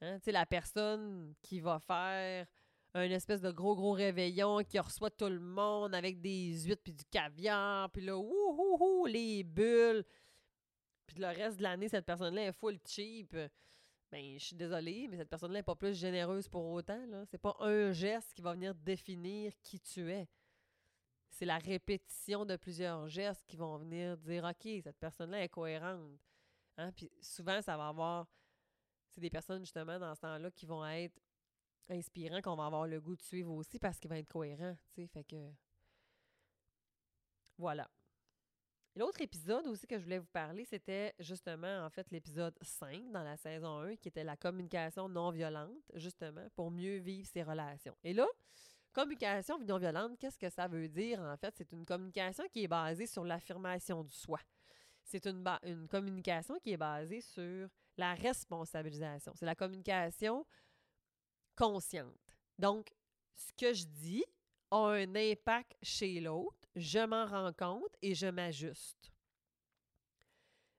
Hein? 0.02 0.18
Tu 0.20 0.26
sais, 0.26 0.32
la 0.32 0.46
personne 0.46 1.34
qui 1.42 1.60
va 1.60 1.80
faire 1.80 2.48
un 2.94 3.10
espèce 3.12 3.42
de 3.42 3.52
gros, 3.52 3.76
gros 3.76 3.92
réveillon 3.92 4.64
qui 4.64 4.80
reçoit 4.80 5.12
tout 5.12 5.30
le 5.30 5.40
monde 5.40 5.94
avec 5.94 6.20
des 6.22 6.64
huîtres 6.64 6.82
puis 6.84 6.94
du 6.94 7.06
caviar, 7.06 7.90
puis 7.92 8.04
là, 8.04 8.18
ouh, 8.18 9.06
les 9.06 9.44
bulles. 9.44 10.04
Puis 11.06 11.20
le 11.20 11.28
reste 11.28 11.58
de 11.58 11.64
l'année, 11.64 11.88
cette 11.88 12.06
personne-là 12.06 12.48
est 12.48 12.54
full 12.54 12.80
cheap. 12.86 13.36
Ben, 14.12 14.40
je 14.40 14.46
suis 14.46 14.56
désolée, 14.56 15.08
mais 15.10 15.18
cette 15.18 15.30
personne-là 15.30 15.60
n'est 15.60 15.64
pas 15.64 15.76
plus 15.76 15.98
généreuse 15.98 16.48
pour 16.48 16.66
autant. 16.72 17.06
Là. 17.08 17.26
C'est 17.26 17.38
pas 17.38 17.56
un 17.60 17.92
geste 17.92 18.34
qui 18.34 18.42
va 18.42 18.54
venir 18.54 18.74
définir 18.74 19.54
qui 19.62 19.80
tu 19.80 20.12
es. 20.12 20.28
C'est 21.38 21.46
la 21.46 21.60
répétition 21.60 22.46
de 22.46 22.56
plusieurs 22.56 23.08
gestes 23.08 23.46
qui 23.46 23.58
vont 23.58 23.78
venir 23.78 24.18
dire 24.18 24.44
OK, 24.44 24.68
cette 24.82 24.98
personne-là 24.98 25.44
est 25.44 25.50
cohérente. 25.50 26.20
Hein? 26.78 26.92
Puis 26.94 27.12
souvent, 27.22 27.62
ça 27.62 27.78
va 27.78 27.90
avoir. 27.90 28.28
C'est 29.12 29.22
des 29.22 29.30
personnes, 29.30 29.60
justement, 29.60 30.00
dans 30.00 30.16
ce 30.16 30.22
temps-là, 30.22 30.50
qui 30.50 30.66
vont 30.66 30.84
être 30.84 31.22
inspirants, 31.90 32.42
qu'on 32.42 32.56
va 32.56 32.66
avoir 32.66 32.88
le 32.88 33.00
goût 33.00 33.16
de 33.16 33.22
suivre 33.22 33.54
aussi 33.54 33.78
parce 33.78 34.00
qu'ils 34.00 34.10
vont 34.10 34.16
être 34.16 34.28
cohérents. 34.28 34.76
Tu 34.96 35.04
sais, 35.04 35.08
fait 35.08 35.24
que. 35.26 35.52
Voilà. 37.60 37.88
L'autre 38.96 39.22
épisode 39.22 39.68
aussi 39.68 39.86
que 39.86 40.00
je 40.00 40.06
voulais 40.06 40.18
vous 40.18 40.34
parler, 40.34 40.66
c'était 40.66 41.14
justement, 41.20 41.86
en 41.86 41.90
fait, 41.92 42.10
l'épisode 42.10 42.58
5 42.64 43.12
dans 43.12 43.22
la 43.22 43.38
saison 43.38 43.82
1, 43.82 43.98
qui 43.98 44.08
était 44.08 44.24
la 44.24 44.38
communication 44.38 45.08
non 45.08 45.30
violente, 45.30 45.84
justement, 45.94 46.50
pour 46.56 46.72
mieux 46.72 46.98
vivre 46.98 47.28
ses 47.28 47.44
relations. 47.44 47.96
Et 48.04 48.14
là, 48.14 48.26
communication 48.98 49.60
non 49.60 49.78
violente, 49.78 50.18
qu'est-ce 50.18 50.40
que 50.40 50.50
ça 50.50 50.68
veut 50.68 50.88
dire? 50.88 51.20
En 51.22 51.38
fait, 51.38 51.54
c'est 51.56 51.72
une 51.72 51.86
communication 51.86 52.46
qui 52.52 52.64
est 52.64 52.68
basée 52.68 53.06
sur 53.06 53.24
l'affirmation 53.24 54.04
du 54.04 54.12
soi. 54.12 54.40
C'est 55.04 55.28
une, 55.28 55.44
une 55.64 55.88
communication 55.88 56.58
qui 56.60 56.72
est 56.72 56.78
basée 56.78 57.22
sur 57.22 57.70
la 57.96 58.16
responsabilisation. 58.16 59.34
C'est 59.36 59.46
la 59.46 59.54
communication 59.54 60.48
consciente. 61.56 62.36
Donc, 62.58 62.92
ce 63.36 63.54
que 63.54 63.72
je 63.72 63.86
dis 63.86 64.26
a 64.72 64.78
un 64.78 65.16
impact 65.16 65.78
chez 65.84 66.20
l'autre, 66.20 66.68
je 66.76 67.06
m'en 67.06 67.28
rends 67.28 67.54
compte 67.54 67.96
et 68.02 68.16
je 68.16 68.28
m'ajuste. 68.28 69.12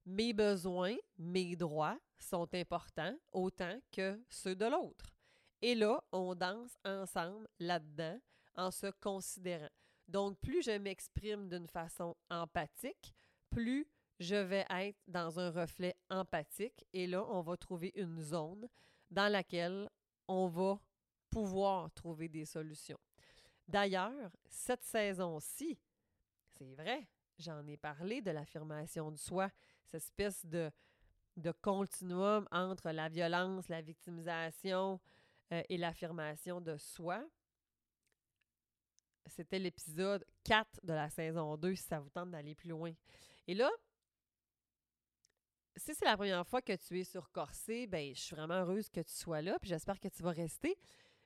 Mes 0.07 0.33
besoins, 0.33 0.97
mes 1.19 1.55
droits 1.55 1.99
sont 2.19 2.53
importants 2.53 3.17
autant 3.33 3.79
que 3.93 4.21
ceux 4.29 4.57
de 4.57 4.65
l'autre. 4.65 5.18
Et 5.63 5.75
là, 5.75 6.03
on 6.13 6.35
danse 6.35 6.79
ensemble 6.85 7.49
là-dedans 7.59 8.19
en 8.57 8.71
se 8.71 8.87
considérant. 9.01 9.69
Donc, 10.07 10.39
plus 10.41 10.63
je 10.63 10.79
m'exprime 10.79 11.49
d'une 11.49 11.67
façon 11.67 12.17
empathique, 12.31 13.13
plus 13.51 13.87
je 14.21 14.37
vais 14.37 14.67
être 14.71 14.99
dans 15.07 15.39
un 15.39 15.51
reflet 15.51 15.97
empathique. 16.11 16.85
Et 16.93 17.07
là, 17.07 17.25
on 17.29 17.43
va 17.43 17.57
trouver 17.57 17.93
une 17.95 18.21
zone 18.21 18.69
dans 19.11 19.31
laquelle 19.31 19.89
on 20.27 20.47
va 20.47 20.81
pouvoir 21.31 21.91
trouver 21.93 22.29
des 22.29 22.45
solutions. 22.45 22.99
D'ailleurs, 23.67 24.31
cette 24.49 24.83
saison-ci, 24.83 25.79
c'est 26.57 26.75
vrai, 26.75 27.07
j'en 27.39 27.67
ai 27.67 27.77
parlé 27.77 28.21
de 28.23 28.31
l'affirmation 28.31 29.11
de 29.11 29.17
soi, 29.17 29.51
cette 29.85 30.03
espèce 30.03 30.45
de, 30.45 30.71
continuum 31.63 32.49
entre 32.51 32.91
la 32.91 33.09
violence, 33.09 33.69
la 33.69 33.81
victimisation, 33.81 34.99
euh, 35.53 35.63
et 35.69 35.77
l'affirmation 35.77 36.61
de 36.61 36.77
soi. 36.77 37.25
C'était 39.27 39.59
l'épisode 39.59 40.25
4 40.45 40.81
de 40.85 40.93
la 40.93 41.11
saison 41.11 41.57
2, 41.57 41.75
si 41.75 41.83
ça 41.83 42.01
vous 42.01 42.11
tente 42.11 42.31
d'aller 42.31 42.55
plus 42.55 42.71
loin. 42.71 42.93
Et 43.47 43.55
là, 43.55 43.71
si 45.77 45.95
c'est 45.95 46.05
la 46.05 46.17
première 46.17 46.47
fois 46.47 46.61
que 46.61 46.75
tu 46.75 46.99
es 46.99 47.05
sur 47.05 47.31
Corsé, 47.31 47.87
ben 47.87 48.15
je 48.15 48.21
suis 48.21 48.35
vraiment 48.35 48.55
heureuse 48.55 48.89
que 48.89 49.01
tu 49.01 49.13
sois 49.13 49.43
là, 49.43 49.59
puis 49.61 49.69
j'espère 49.69 50.01
que 50.01 50.09
tu 50.09 50.23
vas 50.23 50.33
rester. 50.33 50.77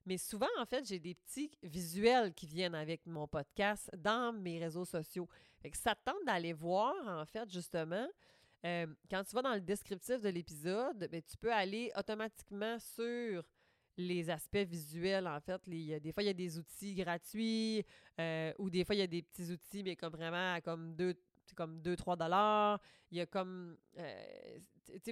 Mais 0.05 0.19
souvent, 0.19 0.49
en 0.59 0.67
fait, 0.67 0.85
j'ai 0.85 0.99
des 0.99 1.15
petits 1.15 1.51
visuels 1.63 2.35
qui 2.35 2.47
viennent 2.47 2.75
avec 2.75 3.07
mon 3.07 3.29
podcast 3.29 3.89
dans 3.97 4.33
mes 4.33 4.59
réseaux 4.59 4.85
sociaux. 4.85 5.29
Fait 5.61 5.71
que 5.71 5.79
ça 5.79 5.95
tente 5.95 6.25
d'aller 6.27 6.53
voir, 6.53 6.95
en 7.07 7.25
fait, 7.25 7.49
justement, 7.51 8.09
euh, 8.67 8.87
quand 9.09 9.23
tu 9.25 9.35
vas 9.35 9.43
dans 9.43 9.55
le 9.55 9.61
descriptif 9.61 10.21
de 10.21 10.29
l'épisode, 10.29 11.09
ben, 11.11 11.23
tu 11.23 11.37
peux 11.37 11.53
aller 11.53 11.93
automatiquement 11.97 12.79
sur 12.81 13.45
les 13.97 14.31
aspects 14.31 14.57
visuels, 14.57 15.27
en 15.27 15.41
fait. 15.41 15.61
Des 15.69 16.13
fois, 16.13 16.23
il 16.23 16.27
y 16.27 16.31
a 16.31 16.35
des 16.35 16.59
outils 16.59 16.95
gratuits 16.95 17.85
euh, 18.19 18.53
ou 18.59 18.71
des 18.71 18.85
fois, 18.85 18.95
il 18.95 18.99
y 18.99 19.03
a 19.03 19.07
des 19.07 19.23
petits 19.23 19.51
outils, 19.53 19.83
mais 19.83 19.97
comme 19.97 20.13
vraiment 20.13 20.59
comme 20.61 20.95
deux 20.95 21.15
comme 21.55 21.81
2-3 21.81 22.17
dollars. 22.17 22.81
Il 23.11 23.19
y 23.19 23.21
a 23.21 23.27
comme... 23.27 23.77
Euh, 23.99 24.59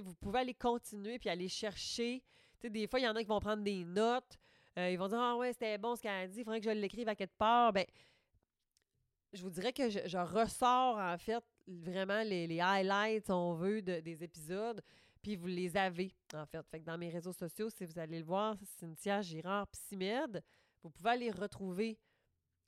vous 0.03 0.15
pouvez 0.15 0.39
aller 0.39 0.53
continuer 0.53 1.19
puis 1.19 1.29
aller 1.29 1.47
chercher. 1.47 2.23
des 2.63 2.87
fois, 2.87 2.99
il 2.99 3.03
y 3.03 3.07
en 3.07 3.15
a 3.15 3.21
qui 3.21 3.27
vont 3.27 3.39
prendre 3.39 3.63
des 3.63 3.83
notes. 3.85 4.39
Euh, 4.77 4.89
ils 4.89 4.97
vont 4.97 5.07
dire 5.07 5.19
«Ah 5.21 5.35
ouais, 5.35 5.53
c'était 5.53 5.77
bon 5.77 5.95
ce 5.95 6.01
qu'elle 6.01 6.11
a 6.11 6.27
dit. 6.27 6.39
Il 6.39 6.43
faudrait 6.43 6.59
que 6.59 6.65
je 6.65 6.75
l'écrive 6.75 7.07
à 7.07 7.15
quelque 7.15 7.37
part.» 7.37 7.73
Ben, 7.73 7.85
je 9.33 9.43
vous 9.43 9.49
dirais 9.49 9.71
que 9.71 9.89
je, 9.89 10.17
ressors, 10.17 10.97
en 10.97 11.17
fait, 11.17 11.43
vraiment 11.67 12.23
les, 12.23 12.47
les 12.47 12.59
highlights, 12.59 13.25
si 13.25 13.31
on 13.31 13.53
veut, 13.53 13.81
de, 13.81 13.99
des 13.99 14.23
épisodes 14.23 14.81
puis 15.21 15.35
vous 15.35 15.47
les 15.47 15.77
avez, 15.77 16.13
en 16.33 16.45
fait. 16.45 16.61
Fait 16.69 16.79
que 16.79 16.85
dans 16.85 16.97
mes 16.97 17.09
réseaux 17.09 17.33
sociaux, 17.33 17.69
si 17.69 17.85
vous 17.85 17.99
allez 17.99 18.19
le 18.19 18.25
voir, 18.25 18.57
Cynthia 18.79 19.21
Girard 19.21 19.67
Psymed, 19.67 20.43
vous 20.83 20.89
pouvez 20.89 21.09
aller 21.11 21.31
retrouver, 21.31 21.99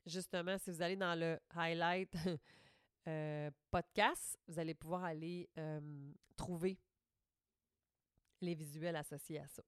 justement, 0.05 0.57
si 0.57 0.71
vous 0.71 0.81
allez 0.81 0.95
dans 0.95 1.19
le 1.19 1.39
highlight 1.55 2.15
euh, 3.07 3.49
podcast, 3.71 4.37
vous 4.47 4.59
allez 4.59 4.73
pouvoir 4.73 5.03
aller 5.03 5.49
euh, 5.57 6.13
trouver 6.35 6.79
les 8.41 8.53
visuels 8.53 8.95
associés 8.95 9.39
à 9.39 9.47
ça. 9.47 9.63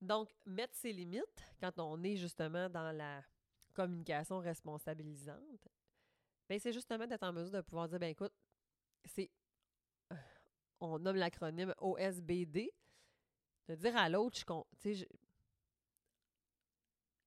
Donc, 0.00 0.34
mettre 0.44 0.76
ses 0.76 0.92
limites 0.92 1.42
quand 1.60 1.78
on 1.78 2.02
est 2.02 2.16
justement 2.16 2.68
dans 2.68 2.92
la 2.92 3.22
communication 3.72 4.38
responsabilisante, 4.38 5.68
ben 6.48 6.60
c'est 6.60 6.72
justement 6.72 7.06
d'être 7.06 7.22
en 7.22 7.32
mesure 7.32 7.52
de 7.52 7.60
pouvoir 7.62 7.88
dire, 7.88 7.98
ben 7.98 8.10
écoute, 8.10 8.32
on 10.84 10.98
nomme 10.98 11.16
l'acronyme 11.16 11.74
OSBD, 11.78 12.70
de 13.68 13.74
dire 13.74 13.96
à 13.96 14.08
l'autre, 14.08 14.38
je, 14.84 15.04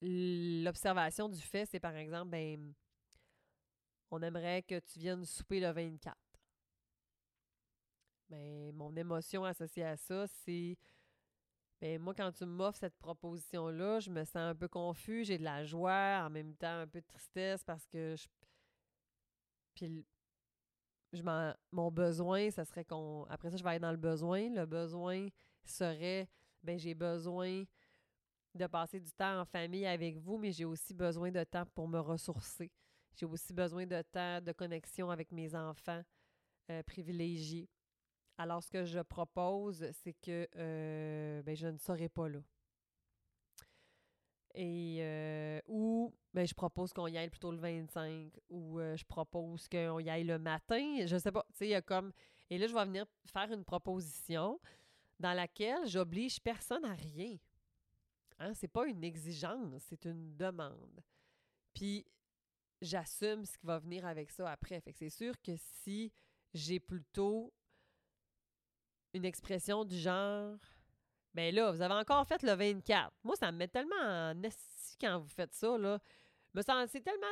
l'observation 0.00 1.28
du 1.28 1.40
fait, 1.40 1.66
c'est 1.66 1.80
par 1.80 1.96
exemple, 1.96 2.30
ben, 2.30 2.72
on 4.10 4.22
aimerait 4.22 4.62
que 4.62 4.78
tu 4.78 4.98
viennes 5.00 5.24
souper 5.24 5.60
le 5.60 5.70
24. 5.70 6.16
Ben, 8.30 8.72
mon 8.74 8.94
émotion 8.94 9.44
associée 9.44 9.84
à 9.84 9.96
ça, 9.96 10.26
c'est 10.26 10.76
ben, 11.80 12.00
moi, 12.00 12.12
quand 12.14 12.32
tu 12.32 12.44
m'offres 12.44 12.78
cette 12.78 12.98
proposition-là, 12.98 14.00
je 14.00 14.10
me 14.10 14.24
sens 14.24 14.36
un 14.36 14.54
peu 14.54 14.68
confus, 14.68 15.24
j'ai 15.24 15.38
de 15.38 15.44
la 15.44 15.64
joie, 15.64 16.24
en 16.24 16.30
même 16.30 16.54
temps 16.56 16.80
un 16.80 16.88
peu 16.88 17.00
de 17.00 17.06
tristesse 17.06 17.62
parce 17.62 17.86
que 17.86 18.16
je. 18.16 18.26
Puis 19.74 20.04
je 21.12 21.22
mon 21.72 21.90
besoin, 21.90 22.50
ça 22.50 22.64
serait 22.64 22.84
qu'on. 22.84 23.24
Après 23.28 23.50
ça, 23.50 23.56
je 23.56 23.62
vais 23.62 23.70
aller 23.70 23.78
dans 23.78 23.90
le 23.90 23.96
besoin. 23.96 24.50
Le 24.50 24.66
besoin 24.66 25.28
serait 25.64 26.28
ben 26.62 26.78
j'ai 26.78 26.94
besoin 26.94 27.64
de 28.54 28.66
passer 28.66 29.00
du 29.00 29.12
temps 29.12 29.40
en 29.40 29.44
famille 29.44 29.86
avec 29.86 30.16
vous, 30.16 30.38
mais 30.38 30.52
j'ai 30.52 30.64
aussi 30.64 30.94
besoin 30.94 31.30
de 31.30 31.44
temps 31.44 31.64
pour 31.74 31.88
me 31.88 32.00
ressourcer. 32.00 32.70
J'ai 33.16 33.26
aussi 33.26 33.52
besoin 33.52 33.86
de 33.86 34.02
temps 34.02 34.40
de 34.40 34.52
connexion 34.52 35.10
avec 35.10 35.32
mes 35.32 35.54
enfants 35.54 36.02
euh, 36.70 36.82
privilégiés. 36.82 37.68
Alors, 38.36 38.62
ce 38.62 38.70
que 38.70 38.84
je 38.84 39.00
propose, 39.00 39.84
c'est 40.02 40.14
que 40.14 40.48
euh, 40.56 41.42
ben, 41.42 41.56
je 41.56 41.66
ne 41.66 41.78
serai 41.78 42.08
pas 42.08 42.28
là. 42.28 42.40
Et 44.54 44.98
euh, 45.00 45.60
ou 45.66 46.14
ben, 46.34 46.46
je 46.46 46.54
propose 46.54 46.92
qu'on 46.92 47.06
y 47.06 47.18
aille 47.18 47.30
plutôt 47.30 47.52
le 47.52 47.58
25 47.58 48.32
ou 48.50 48.78
euh, 48.78 48.96
je 48.96 49.04
propose 49.04 49.68
qu'on 49.68 49.98
y 49.98 50.10
aille 50.10 50.24
le 50.24 50.38
matin. 50.38 51.06
Je 51.06 51.16
sais 51.16 51.32
pas. 51.32 51.44
Tu 51.52 51.58
sais, 51.58 51.66
il 51.66 51.70
y 51.70 51.74
a 51.74 51.82
comme. 51.82 52.12
Et 52.50 52.58
là, 52.58 52.66
je 52.66 52.74
vais 52.74 52.84
venir 52.84 53.04
faire 53.26 53.52
une 53.52 53.64
proposition 53.64 54.58
dans 55.20 55.34
laquelle 55.34 55.86
j'oblige 55.86 56.40
personne 56.40 56.84
à 56.84 56.94
rien. 56.94 57.36
Hein? 58.38 58.54
C'est 58.54 58.68
pas 58.68 58.86
une 58.86 59.04
exigence, 59.04 59.82
c'est 59.88 60.04
une 60.04 60.36
demande. 60.36 61.02
Puis 61.74 62.06
j'assume 62.80 63.44
ce 63.44 63.58
qui 63.58 63.66
va 63.66 63.78
venir 63.78 64.06
avec 64.06 64.30
ça 64.30 64.50
après. 64.50 64.80
Fait 64.80 64.92
que 64.92 64.98
c'est 64.98 65.10
sûr 65.10 65.34
que 65.42 65.52
si 65.56 66.12
j'ai 66.54 66.80
plutôt 66.80 67.52
une 69.12 69.24
expression 69.24 69.84
du 69.84 69.98
genre 69.98 70.56
Ben 71.38 71.54
là, 71.54 71.70
vous 71.70 71.80
avez 71.80 71.94
encore 71.94 72.26
fait 72.26 72.42
le 72.42 72.52
24. 72.52 73.12
Moi, 73.22 73.36
ça 73.36 73.52
me 73.52 73.58
met 73.58 73.68
tellement 73.68 73.94
en 73.94 74.42
esti 74.42 74.96
quand 75.00 75.20
vous 75.20 75.28
faites 75.28 75.54
ça, 75.54 75.78
là. 75.78 76.00
Me 76.52 76.62
c'est 76.88 77.00
tellement... 77.00 77.28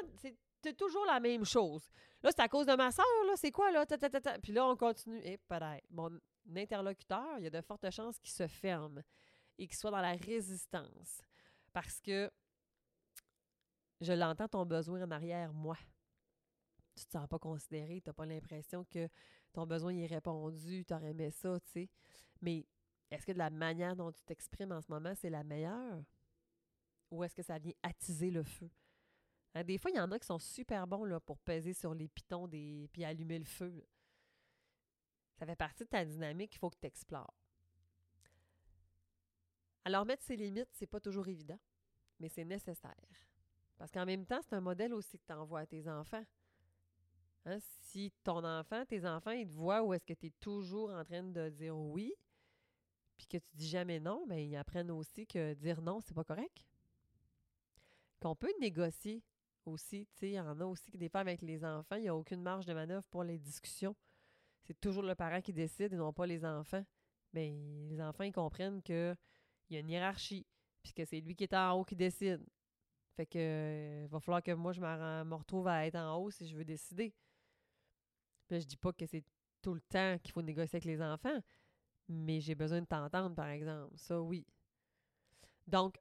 C'est 0.62 0.77
toujours 0.77 1.05
la 1.07 1.19
même 1.19 1.45
chose. 1.45 1.90
Là, 2.23 2.31
c'est 2.31 2.40
à 2.40 2.49
cause 2.49 2.66
de 2.66 2.77
ma 2.77 2.92
soeur, 2.92 3.05
là. 3.27 3.33
C'est 3.35 3.51
quoi, 3.51 3.73
là? 3.73 3.85
Puis 4.40 4.53
là, 4.53 4.64
on 4.64 4.77
continue. 4.77 5.21
Et 5.25 5.38
peut-être. 5.38 5.85
Mon 5.90 6.21
interlocuteur, 6.55 7.37
il 7.38 7.45
y 7.45 7.47
a 7.49 7.51
de 7.51 7.61
fortes 7.61 7.90
chances 7.90 8.16
qu'il 8.21 8.31
se 8.31 8.47
ferme 8.47 9.03
et 9.59 9.66
qu'il 9.66 9.77
soit 9.77 9.90
dans 9.90 10.01
la 10.01 10.12
résistance. 10.12 11.21
Parce 11.73 12.01
que 12.01 12.31
je 14.01 14.12
l'entends 14.12 14.47
ton 14.47 14.66
besoin 14.66 15.03
en 15.03 15.11
arrière, 15.11 15.53
moi. 15.53 15.77
Tu 16.95 17.07
te 17.07 17.11
sens 17.11 17.27
pas 17.27 17.40
considéré, 17.40 18.01
tu 18.01 18.09
n'as 18.09 18.14
pas 18.14 18.25
l'impression 18.25 18.85
que 18.85 19.09
ton 19.53 19.66
besoin 19.66 19.92
y 19.92 20.05
est 20.05 20.07
répondu, 20.07 20.85
tu 20.85 20.95
aurais 20.95 21.11
aimé 21.11 21.33
ça, 21.33 21.59
tu 21.59 21.73
sais. 21.73 21.90
Mais 22.40 22.64
est-ce 23.11 23.27
que 23.27 23.33
de 23.33 23.38
la 23.38 23.51
manière 23.51 23.95
dont 23.95 24.11
tu 24.11 24.23
t'exprimes 24.23 24.73
en 24.73 24.81
ce 24.81 24.90
moment, 24.90 25.14
c'est 25.14 25.31
la 25.31 25.45
meilleure? 25.45 26.03
Ou 27.11 27.23
est-ce 27.23 27.35
que 27.35 27.42
ça 27.42 27.59
vient 27.59 27.75
attiser 27.83 28.31
le 28.31 28.42
feu? 28.42 28.69
Hein, 29.55 29.64
des 29.64 29.79
fois, 29.79 29.90
il 29.90 29.97
y 29.97 30.01
en 30.01 30.11
a 30.11 30.19
qui 30.19 30.27
sont 30.27 30.38
super 30.38 30.87
bons 30.87 31.21
pour 31.21 31.38
peser 31.38 31.73
sur 31.73 31.95
les 31.95 32.09
pitons 32.09 32.49
des... 32.49 32.88
puis 32.92 33.05
allumer 33.05 33.38
le 33.38 33.45
feu. 33.45 33.87
Ça 35.38 35.47
fait 35.47 35.57
partie 35.57 35.85
de 35.85 35.88
ta 35.88 36.05
dynamique 36.05 36.51
qu'il 36.51 36.59
faut 36.59 36.71
que 36.71 36.79
tu 36.81 36.87
explores. 36.87 37.35
Alors, 39.85 40.05
mettre 40.05 40.25
ses 40.25 40.37
limites, 40.37 40.69
c'est 40.73 40.87
pas 40.87 40.99
toujours 40.99 41.29
évident, 41.29 41.59
mais 42.19 42.29
c'est 42.29 42.45
nécessaire. 42.45 42.95
Parce 43.79 43.92
qu'en 43.92 44.05
même 44.05 44.27
temps, 44.27 44.40
c'est 44.42 44.55
un 44.55 44.61
modèle 44.61 44.92
aussi 44.92 45.19
que 45.19 45.27
tu 45.27 45.33
envoies 45.33 45.61
à 45.61 45.66
tes 45.66 45.88
enfants. 45.88 46.25
Hein, 47.45 47.59
Si 47.61 48.12
ton 48.25 48.45
enfant, 48.45 48.85
tes 48.85 49.07
enfants, 49.07 49.31
ils 49.31 49.47
te 49.47 49.55
voient 49.55 49.83
où 49.85 49.95
est-ce 49.95 50.05
que 50.05 50.14
tu 50.14 50.27
es 50.27 50.33
toujours 50.40 50.90
en 50.90 51.05
train 51.05 51.23
de 51.23 51.49
dire 51.51 51.77
oui, 51.77 52.12
puis 53.17 53.27
que 53.27 53.39
tu 53.39 53.57
dis 53.57 53.69
jamais 53.69 54.01
non, 54.01 54.27
bien, 54.27 54.39
ils 54.39 54.57
apprennent 54.57 54.91
aussi 54.91 55.27
que 55.27 55.55
dire 55.55 55.81
non, 55.83 56.01
c'est 56.01 56.15
pas 56.15 56.25
correct. 56.25 56.65
Qu'on 58.21 58.35
peut 58.35 58.53
négocier 58.61 59.23
aussi. 59.67 60.07
Tu 60.13 60.19
sais, 60.19 60.29
il 60.31 60.35
y 60.35 60.41
en 60.41 60.61
a 60.61 60.65
aussi 60.65 60.91
que 60.91 60.97
des 60.97 61.09
fois 61.09 61.21
avec 61.21 61.43
les 61.43 61.65
enfants, 61.65 61.97
il 61.97 62.03
n'y 62.03 62.09
a 62.09 62.17
aucune 62.17 62.43
marge 62.43 62.67
de 62.67 62.75
manœuvre 62.75 63.05
pour 63.11 63.25
les 63.25 63.39
discussions. 63.39 63.95
C'est 64.63 64.79
toujours 64.81 65.03
le 65.03 65.15
parent 65.15 65.41
qui 65.41 65.53
décide 65.53 65.93
et 65.93 65.97
non 65.97 66.13
pas 66.13 66.27
les 66.27 66.45
enfants. 66.45 66.85
Bien, 67.33 67.53
les 67.89 68.01
enfants, 68.01 68.25
ils 68.25 68.33
comprennent 68.33 68.83
qu'il 68.83 69.17
y 69.71 69.77
a 69.77 69.81
une 69.81 69.91
hiérarchie, 69.91 70.47
puis 70.83 70.93
que 70.93 71.05
c'est 71.05 71.21
lui 71.21 71.35
qui 71.35 71.45
est 71.45 71.55
en 71.55 71.73
haut 71.73 71.85
qui 71.85 71.97
décide. 71.97 72.45
Fait 73.17 73.27
que 73.27 73.39
euh, 73.39 74.07
va 74.09 74.21
falloir 74.21 74.43
que 74.43 74.53
moi, 74.53 74.73
je 74.73 74.81
me 74.81 75.35
retrouve 75.35 75.69
à 75.69 75.87
être 75.87 75.97
en 75.97 76.17
haut 76.17 76.31
si 76.31 76.47
je 76.49 76.57
veux 76.57 76.65
décider. 76.65 77.15
Puis 78.47 78.57
là, 78.57 78.61
je 78.61 78.67
dis 78.67 78.77
pas 78.77 78.93
que 78.93 79.07
c'est 79.07 79.25
tout 79.63 79.75
le 79.75 79.81
temps 79.81 80.19
qu'il 80.23 80.33
faut 80.33 80.43
négocier 80.43 80.77
avec 80.77 80.85
les 80.85 81.03
enfants, 81.03 81.41
mais 82.09 82.40
j'ai 82.40 82.55
besoin 82.55 82.81
de 82.81 82.87
t'entendre, 82.87 83.35
par 83.35 83.49
exemple. 83.49 83.92
Ça, 83.97 84.21
oui. 84.21 84.47
Donc, 85.66 86.01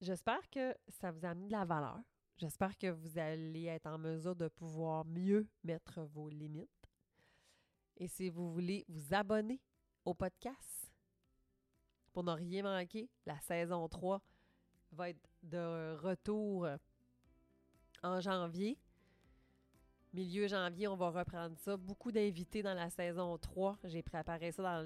j'espère 0.00 0.48
que 0.50 0.74
ça 0.88 1.10
vous 1.10 1.24
a 1.24 1.30
amené 1.30 1.46
de 1.48 1.52
la 1.52 1.64
valeur. 1.64 2.00
J'espère 2.36 2.76
que 2.76 2.88
vous 2.88 3.18
allez 3.18 3.66
être 3.66 3.86
en 3.86 3.98
mesure 3.98 4.34
de 4.34 4.48
pouvoir 4.48 5.04
mieux 5.04 5.46
mettre 5.62 6.02
vos 6.02 6.28
limites. 6.28 6.68
Et 7.96 8.08
si 8.08 8.28
vous 8.28 8.52
voulez 8.52 8.84
vous 8.88 9.14
abonner 9.14 9.60
au 10.04 10.14
podcast 10.14 10.92
pour 12.12 12.24
ne 12.24 12.32
rien 12.32 12.62
manquer, 12.64 13.08
la 13.24 13.38
saison 13.40 13.88
3 13.88 14.20
va 14.92 15.10
être 15.10 15.28
de 15.42 15.96
retour 15.96 16.66
en 18.02 18.20
janvier. 18.20 18.78
Milieu 20.14 20.46
janvier, 20.46 20.86
on 20.86 20.94
va 20.94 21.10
reprendre 21.10 21.56
ça. 21.58 21.76
Beaucoup 21.76 22.12
d'invités 22.12 22.62
dans 22.62 22.74
la 22.74 22.88
saison 22.88 23.36
3. 23.36 23.78
J'ai 23.82 24.00
préparé 24.00 24.52
ça 24.52 24.84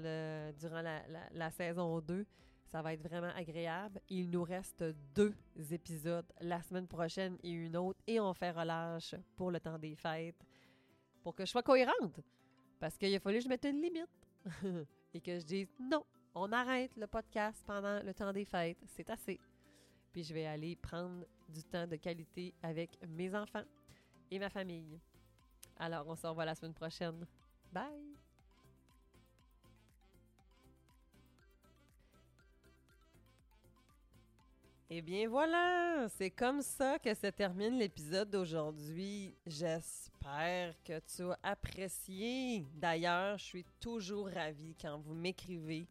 durant 0.53 0.81
la 0.81 1.51
saison 1.51 2.01
2. 2.01 2.25
Ça 2.65 2.81
va 2.81 2.93
être 2.93 3.03
vraiment 3.03 3.31
agréable. 3.35 4.01
Il 4.09 4.31
nous 4.31 4.43
reste 4.43 4.83
deux 5.13 5.35
épisodes 5.69 6.25
la 6.41 6.63
semaine 6.63 6.87
prochaine 6.87 7.37
et 7.43 7.51
une 7.51 7.77
autre. 7.77 7.99
Et 8.07 8.19
on 8.19 8.33
fait 8.33 8.49
relâche 8.49 9.13
pour 9.35 9.51
le 9.51 9.59
temps 9.59 9.77
des 9.77 9.95
fêtes 9.95 10.43
pour 11.21 11.35
que 11.35 11.45
je 11.45 11.51
sois 11.51 11.61
cohérente. 11.61 12.21
Parce 12.79 12.97
qu'il 12.97 13.13
a 13.13 13.19
fallu 13.19 13.37
que 13.37 13.43
je 13.43 13.49
mette 13.49 13.65
une 13.65 13.83
limite. 13.83 14.09
et 15.13 15.21
que 15.21 15.37
je 15.39 15.45
dise 15.45 15.67
non, 15.79 16.03
on 16.33 16.51
arrête 16.51 16.95
le 16.95 17.05
podcast 17.05 17.63
pendant 17.67 18.01
le 18.01 18.15
temps 18.15 18.33
des 18.33 18.45
fêtes. 18.45 18.79
C'est 18.87 19.11
assez. 19.11 19.39
Puis 20.11 20.23
je 20.23 20.33
vais 20.33 20.47
aller 20.47 20.75
prendre 20.75 21.23
du 21.47 21.63
temps 21.63 21.85
de 21.85 21.97
qualité 21.97 22.55
avec 22.63 22.97
mes 23.07 23.35
enfants 23.35 23.65
et 24.31 24.39
ma 24.39 24.49
famille. 24.49 24.99
Alors, 25.79 26.05
on 26.07 26.15
se 26.15 26.27
revoit 26.27 26.45
la 26.45 26.55
semaine 26.55 26.73
prochaine. 26.73 27.25
Bye! 27.71 28.19
Eh 34.91 35.01
bien 35.03 35.29
voilà, 35.29 36.07
c'est 36.17 36.31
comme 36.31 36.63
ça 36.63 36.97
que 36.97 37.13
se 37.13 37.27
termine 37.27 37.77
l'épisode 37.77 38.27
d'aujourd'hui. 38.31 39.35
J'espère 39.45 40.73
que 40.83 40.99
tu 41.15 41.29
as 41.29 41.37
apprécié. 41.43 42.65
D'ailleurs, 42.73 43.37
je 43.37 43.43
suis 43.43 43.65
toujours 43.79 44.29
ravie 44.29 44.75
quand 44.81 44.97
vous 44.97 45.13
m'écrivez, 45.13 45.87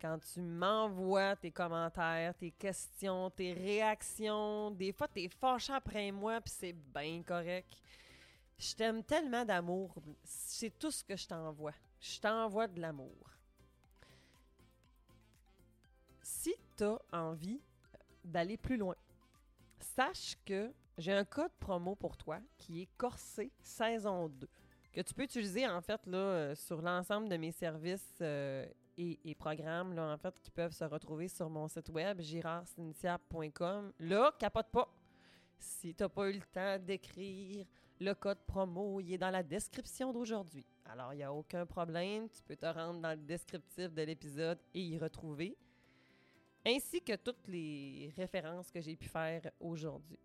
quand 0.00 0.18
tu 0.18 0.40
m'envoies 0.40 1.36
tes 1.36 1.52
commentaires, 1.52 2.34
tes 2.34 2.50
questions, 2.50 3.30
tes 3.30 3.52
réactions. 3.52 4.72
Des 4.72 4.92
fois, 4.92 5.06
t'es 5.06 5.28
fâché 5.28 5.72
après 5.72 6.10
moi, 6.10 6.40
puis 6.40 6.52
c'est 6.58 6.74
bien 6.92 7.22
correct. 7.22 7.68
Je 8.58 8.74
t'aime 8.74 9.02
tellement 9.02 9.44
d'amour. 9.44 9.94
C'est 10.22 10.78
tout 10.78 10.90
ce 10.90 11.02
que 11.04 11.16
je 11.16 11.26
t'envoie. 11.26 11.74
Je 12.00 12.20
t'envoie 12.20 12.68
de 12.68 12.80
l'amour. 12.80 13.30
Si 16.22 16.54
tu 16.76 16.84
as 16.84 16.98
envie 17.12 17.60
d'aller 18.24 18.56
plus 18.56 18.76
loin, 18.76 18.96
sache 19.78 20.36
que 20.44 20.72
j'ai 20.96 21.12
un 21.12 21.24
code 21.24 21.52
promo 21.60 21.94
pour 21.94 22.16
toi 22.16 22.40
qui 22.56 22.82
est 22.82 22.88
Corsé 22.96 23.50
saison 23.60 24.28
2 24.28 24.48
que 24.94 25.00
tu 25.00 25.12
peux 25.12 25.24
utiliser 25.24 25.66
en 25.68 25.80
fait 25.80 26.00
là, 26.06 26.18
euh, 26.18 26.54
sur 26.54 26.80
l'ensemble 26.80 27.28
de 27.28 27.36
mes 27.36 27.50
services 27.50 28.18
euh, 28.22 28.64
et, 28.96 29.34
programmes 29.34 29.92
là, 29.92 30.12
en 30.12 30.16
fait 30.16 30.38
qui 30.40 30.52
peuvent 30.52 30.72
se 30.72 30.84
retrouver 30.84 31.26
sur 31.26 31.50
mon 31.50 31.66
site 31.66 31.88
web 31.88 32.20
girardcynthia.com. 32.20 33.92
Là, 33.98 34.32
capote 34.38 34.68
pas. 34.70 34.88
Si 35.58 35.94
tu 35.94 36.02
n'as 36.02 36.08
pas 36.08 36.30
eu 36.30 36.34
le 36.34 36.46
temps 36.52 36.78
d'écrire 36.78 37.66
le 38.04 38.14
code 38.14 38.38
promo, 38.46 39.00
il 39.00 39.14
est 39.14 39.18
dans 39.18 39.30
la 39.30 39.42
description 39.42 40.12
d'aujourd'hui. 40.12 40.66
Alors, 40.84 41.12
il 41.14 41.16
n'y 41.16 41.22
a 41.22 41.32
aucun 41.32 41.64
problème. 41.64 42.28
Tu 42.28 42.42
peux 42.42 42.56
te 42.56 42.66
rendre 42.66 43.00
dans 43.00 43.10
le 43.10 43.24
descriptif 43.24 43.92
de 43.92 44.02
l'épisode 44.02 44.58
et 44.74 44.80
y 44.80 44.98
retrouver, 44.98 45.56
ainsi 46.66 47.00
que 47.00 47.16
toutes 47.16 47.48
les 47.48 48.12
références 48.16 48.70
que 48.70 48.80
j'ai 48.80 48.96
pu 48.96 49.08
faire 49.08 49.50
aujourd'hui. 49.58 50.18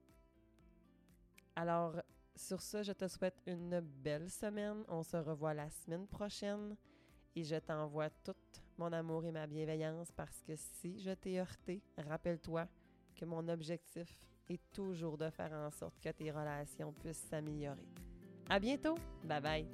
Alors, 1.56 1.96
sur 2.36 2.62
ce, 2.62 2.84
je 2.84 2.92
te 2.92 3.08
souhaite 3.08 3.42
une 3.46 3.80
belle 3.80 4.30
semaine. 4.30 4.84
On 4.88 5.04
se 5.04 5.18
revoit 5.18 5.54
la 5.54 5.70
semaine 5.70 6.08
prochaine 6.08 6.76
et 7.36 7.44
je 7.44 7.56
t'envoie 7.56 8.10
tout 8.10 8.36
mon 8.78 8.92
amour 8.94 9.26
et 9.26 9.32
ma 9.32 9.46
bienveillance 9.46 10.12
parce 10.12 10.42
que 10.42 10.56
si 10.56 11.02
je 11.02 11.12
t'ai 11.12 11.39
heurté, 11.39 11.82
rappelle-toi 11.98 12.68
que 13.15 13.26
mon 13.26 13.48
objectif 13.50 14.29
est 14.50 14.62
toujours 14.74 15.18
de 15.18 15.30
faire 15.30 15.54
en 15.54 15.72
sorte 15.72 16.00
que 16.00 16.10
tes 16.10 16.32
relations 16.32 16.94
puissent 16.94 17.28
s'améliorer. 17.30 17.88
À 18.50 18.60
bientôt. 18.60 18.96
Bye 19.24 19.42
bye. 19.42 19.68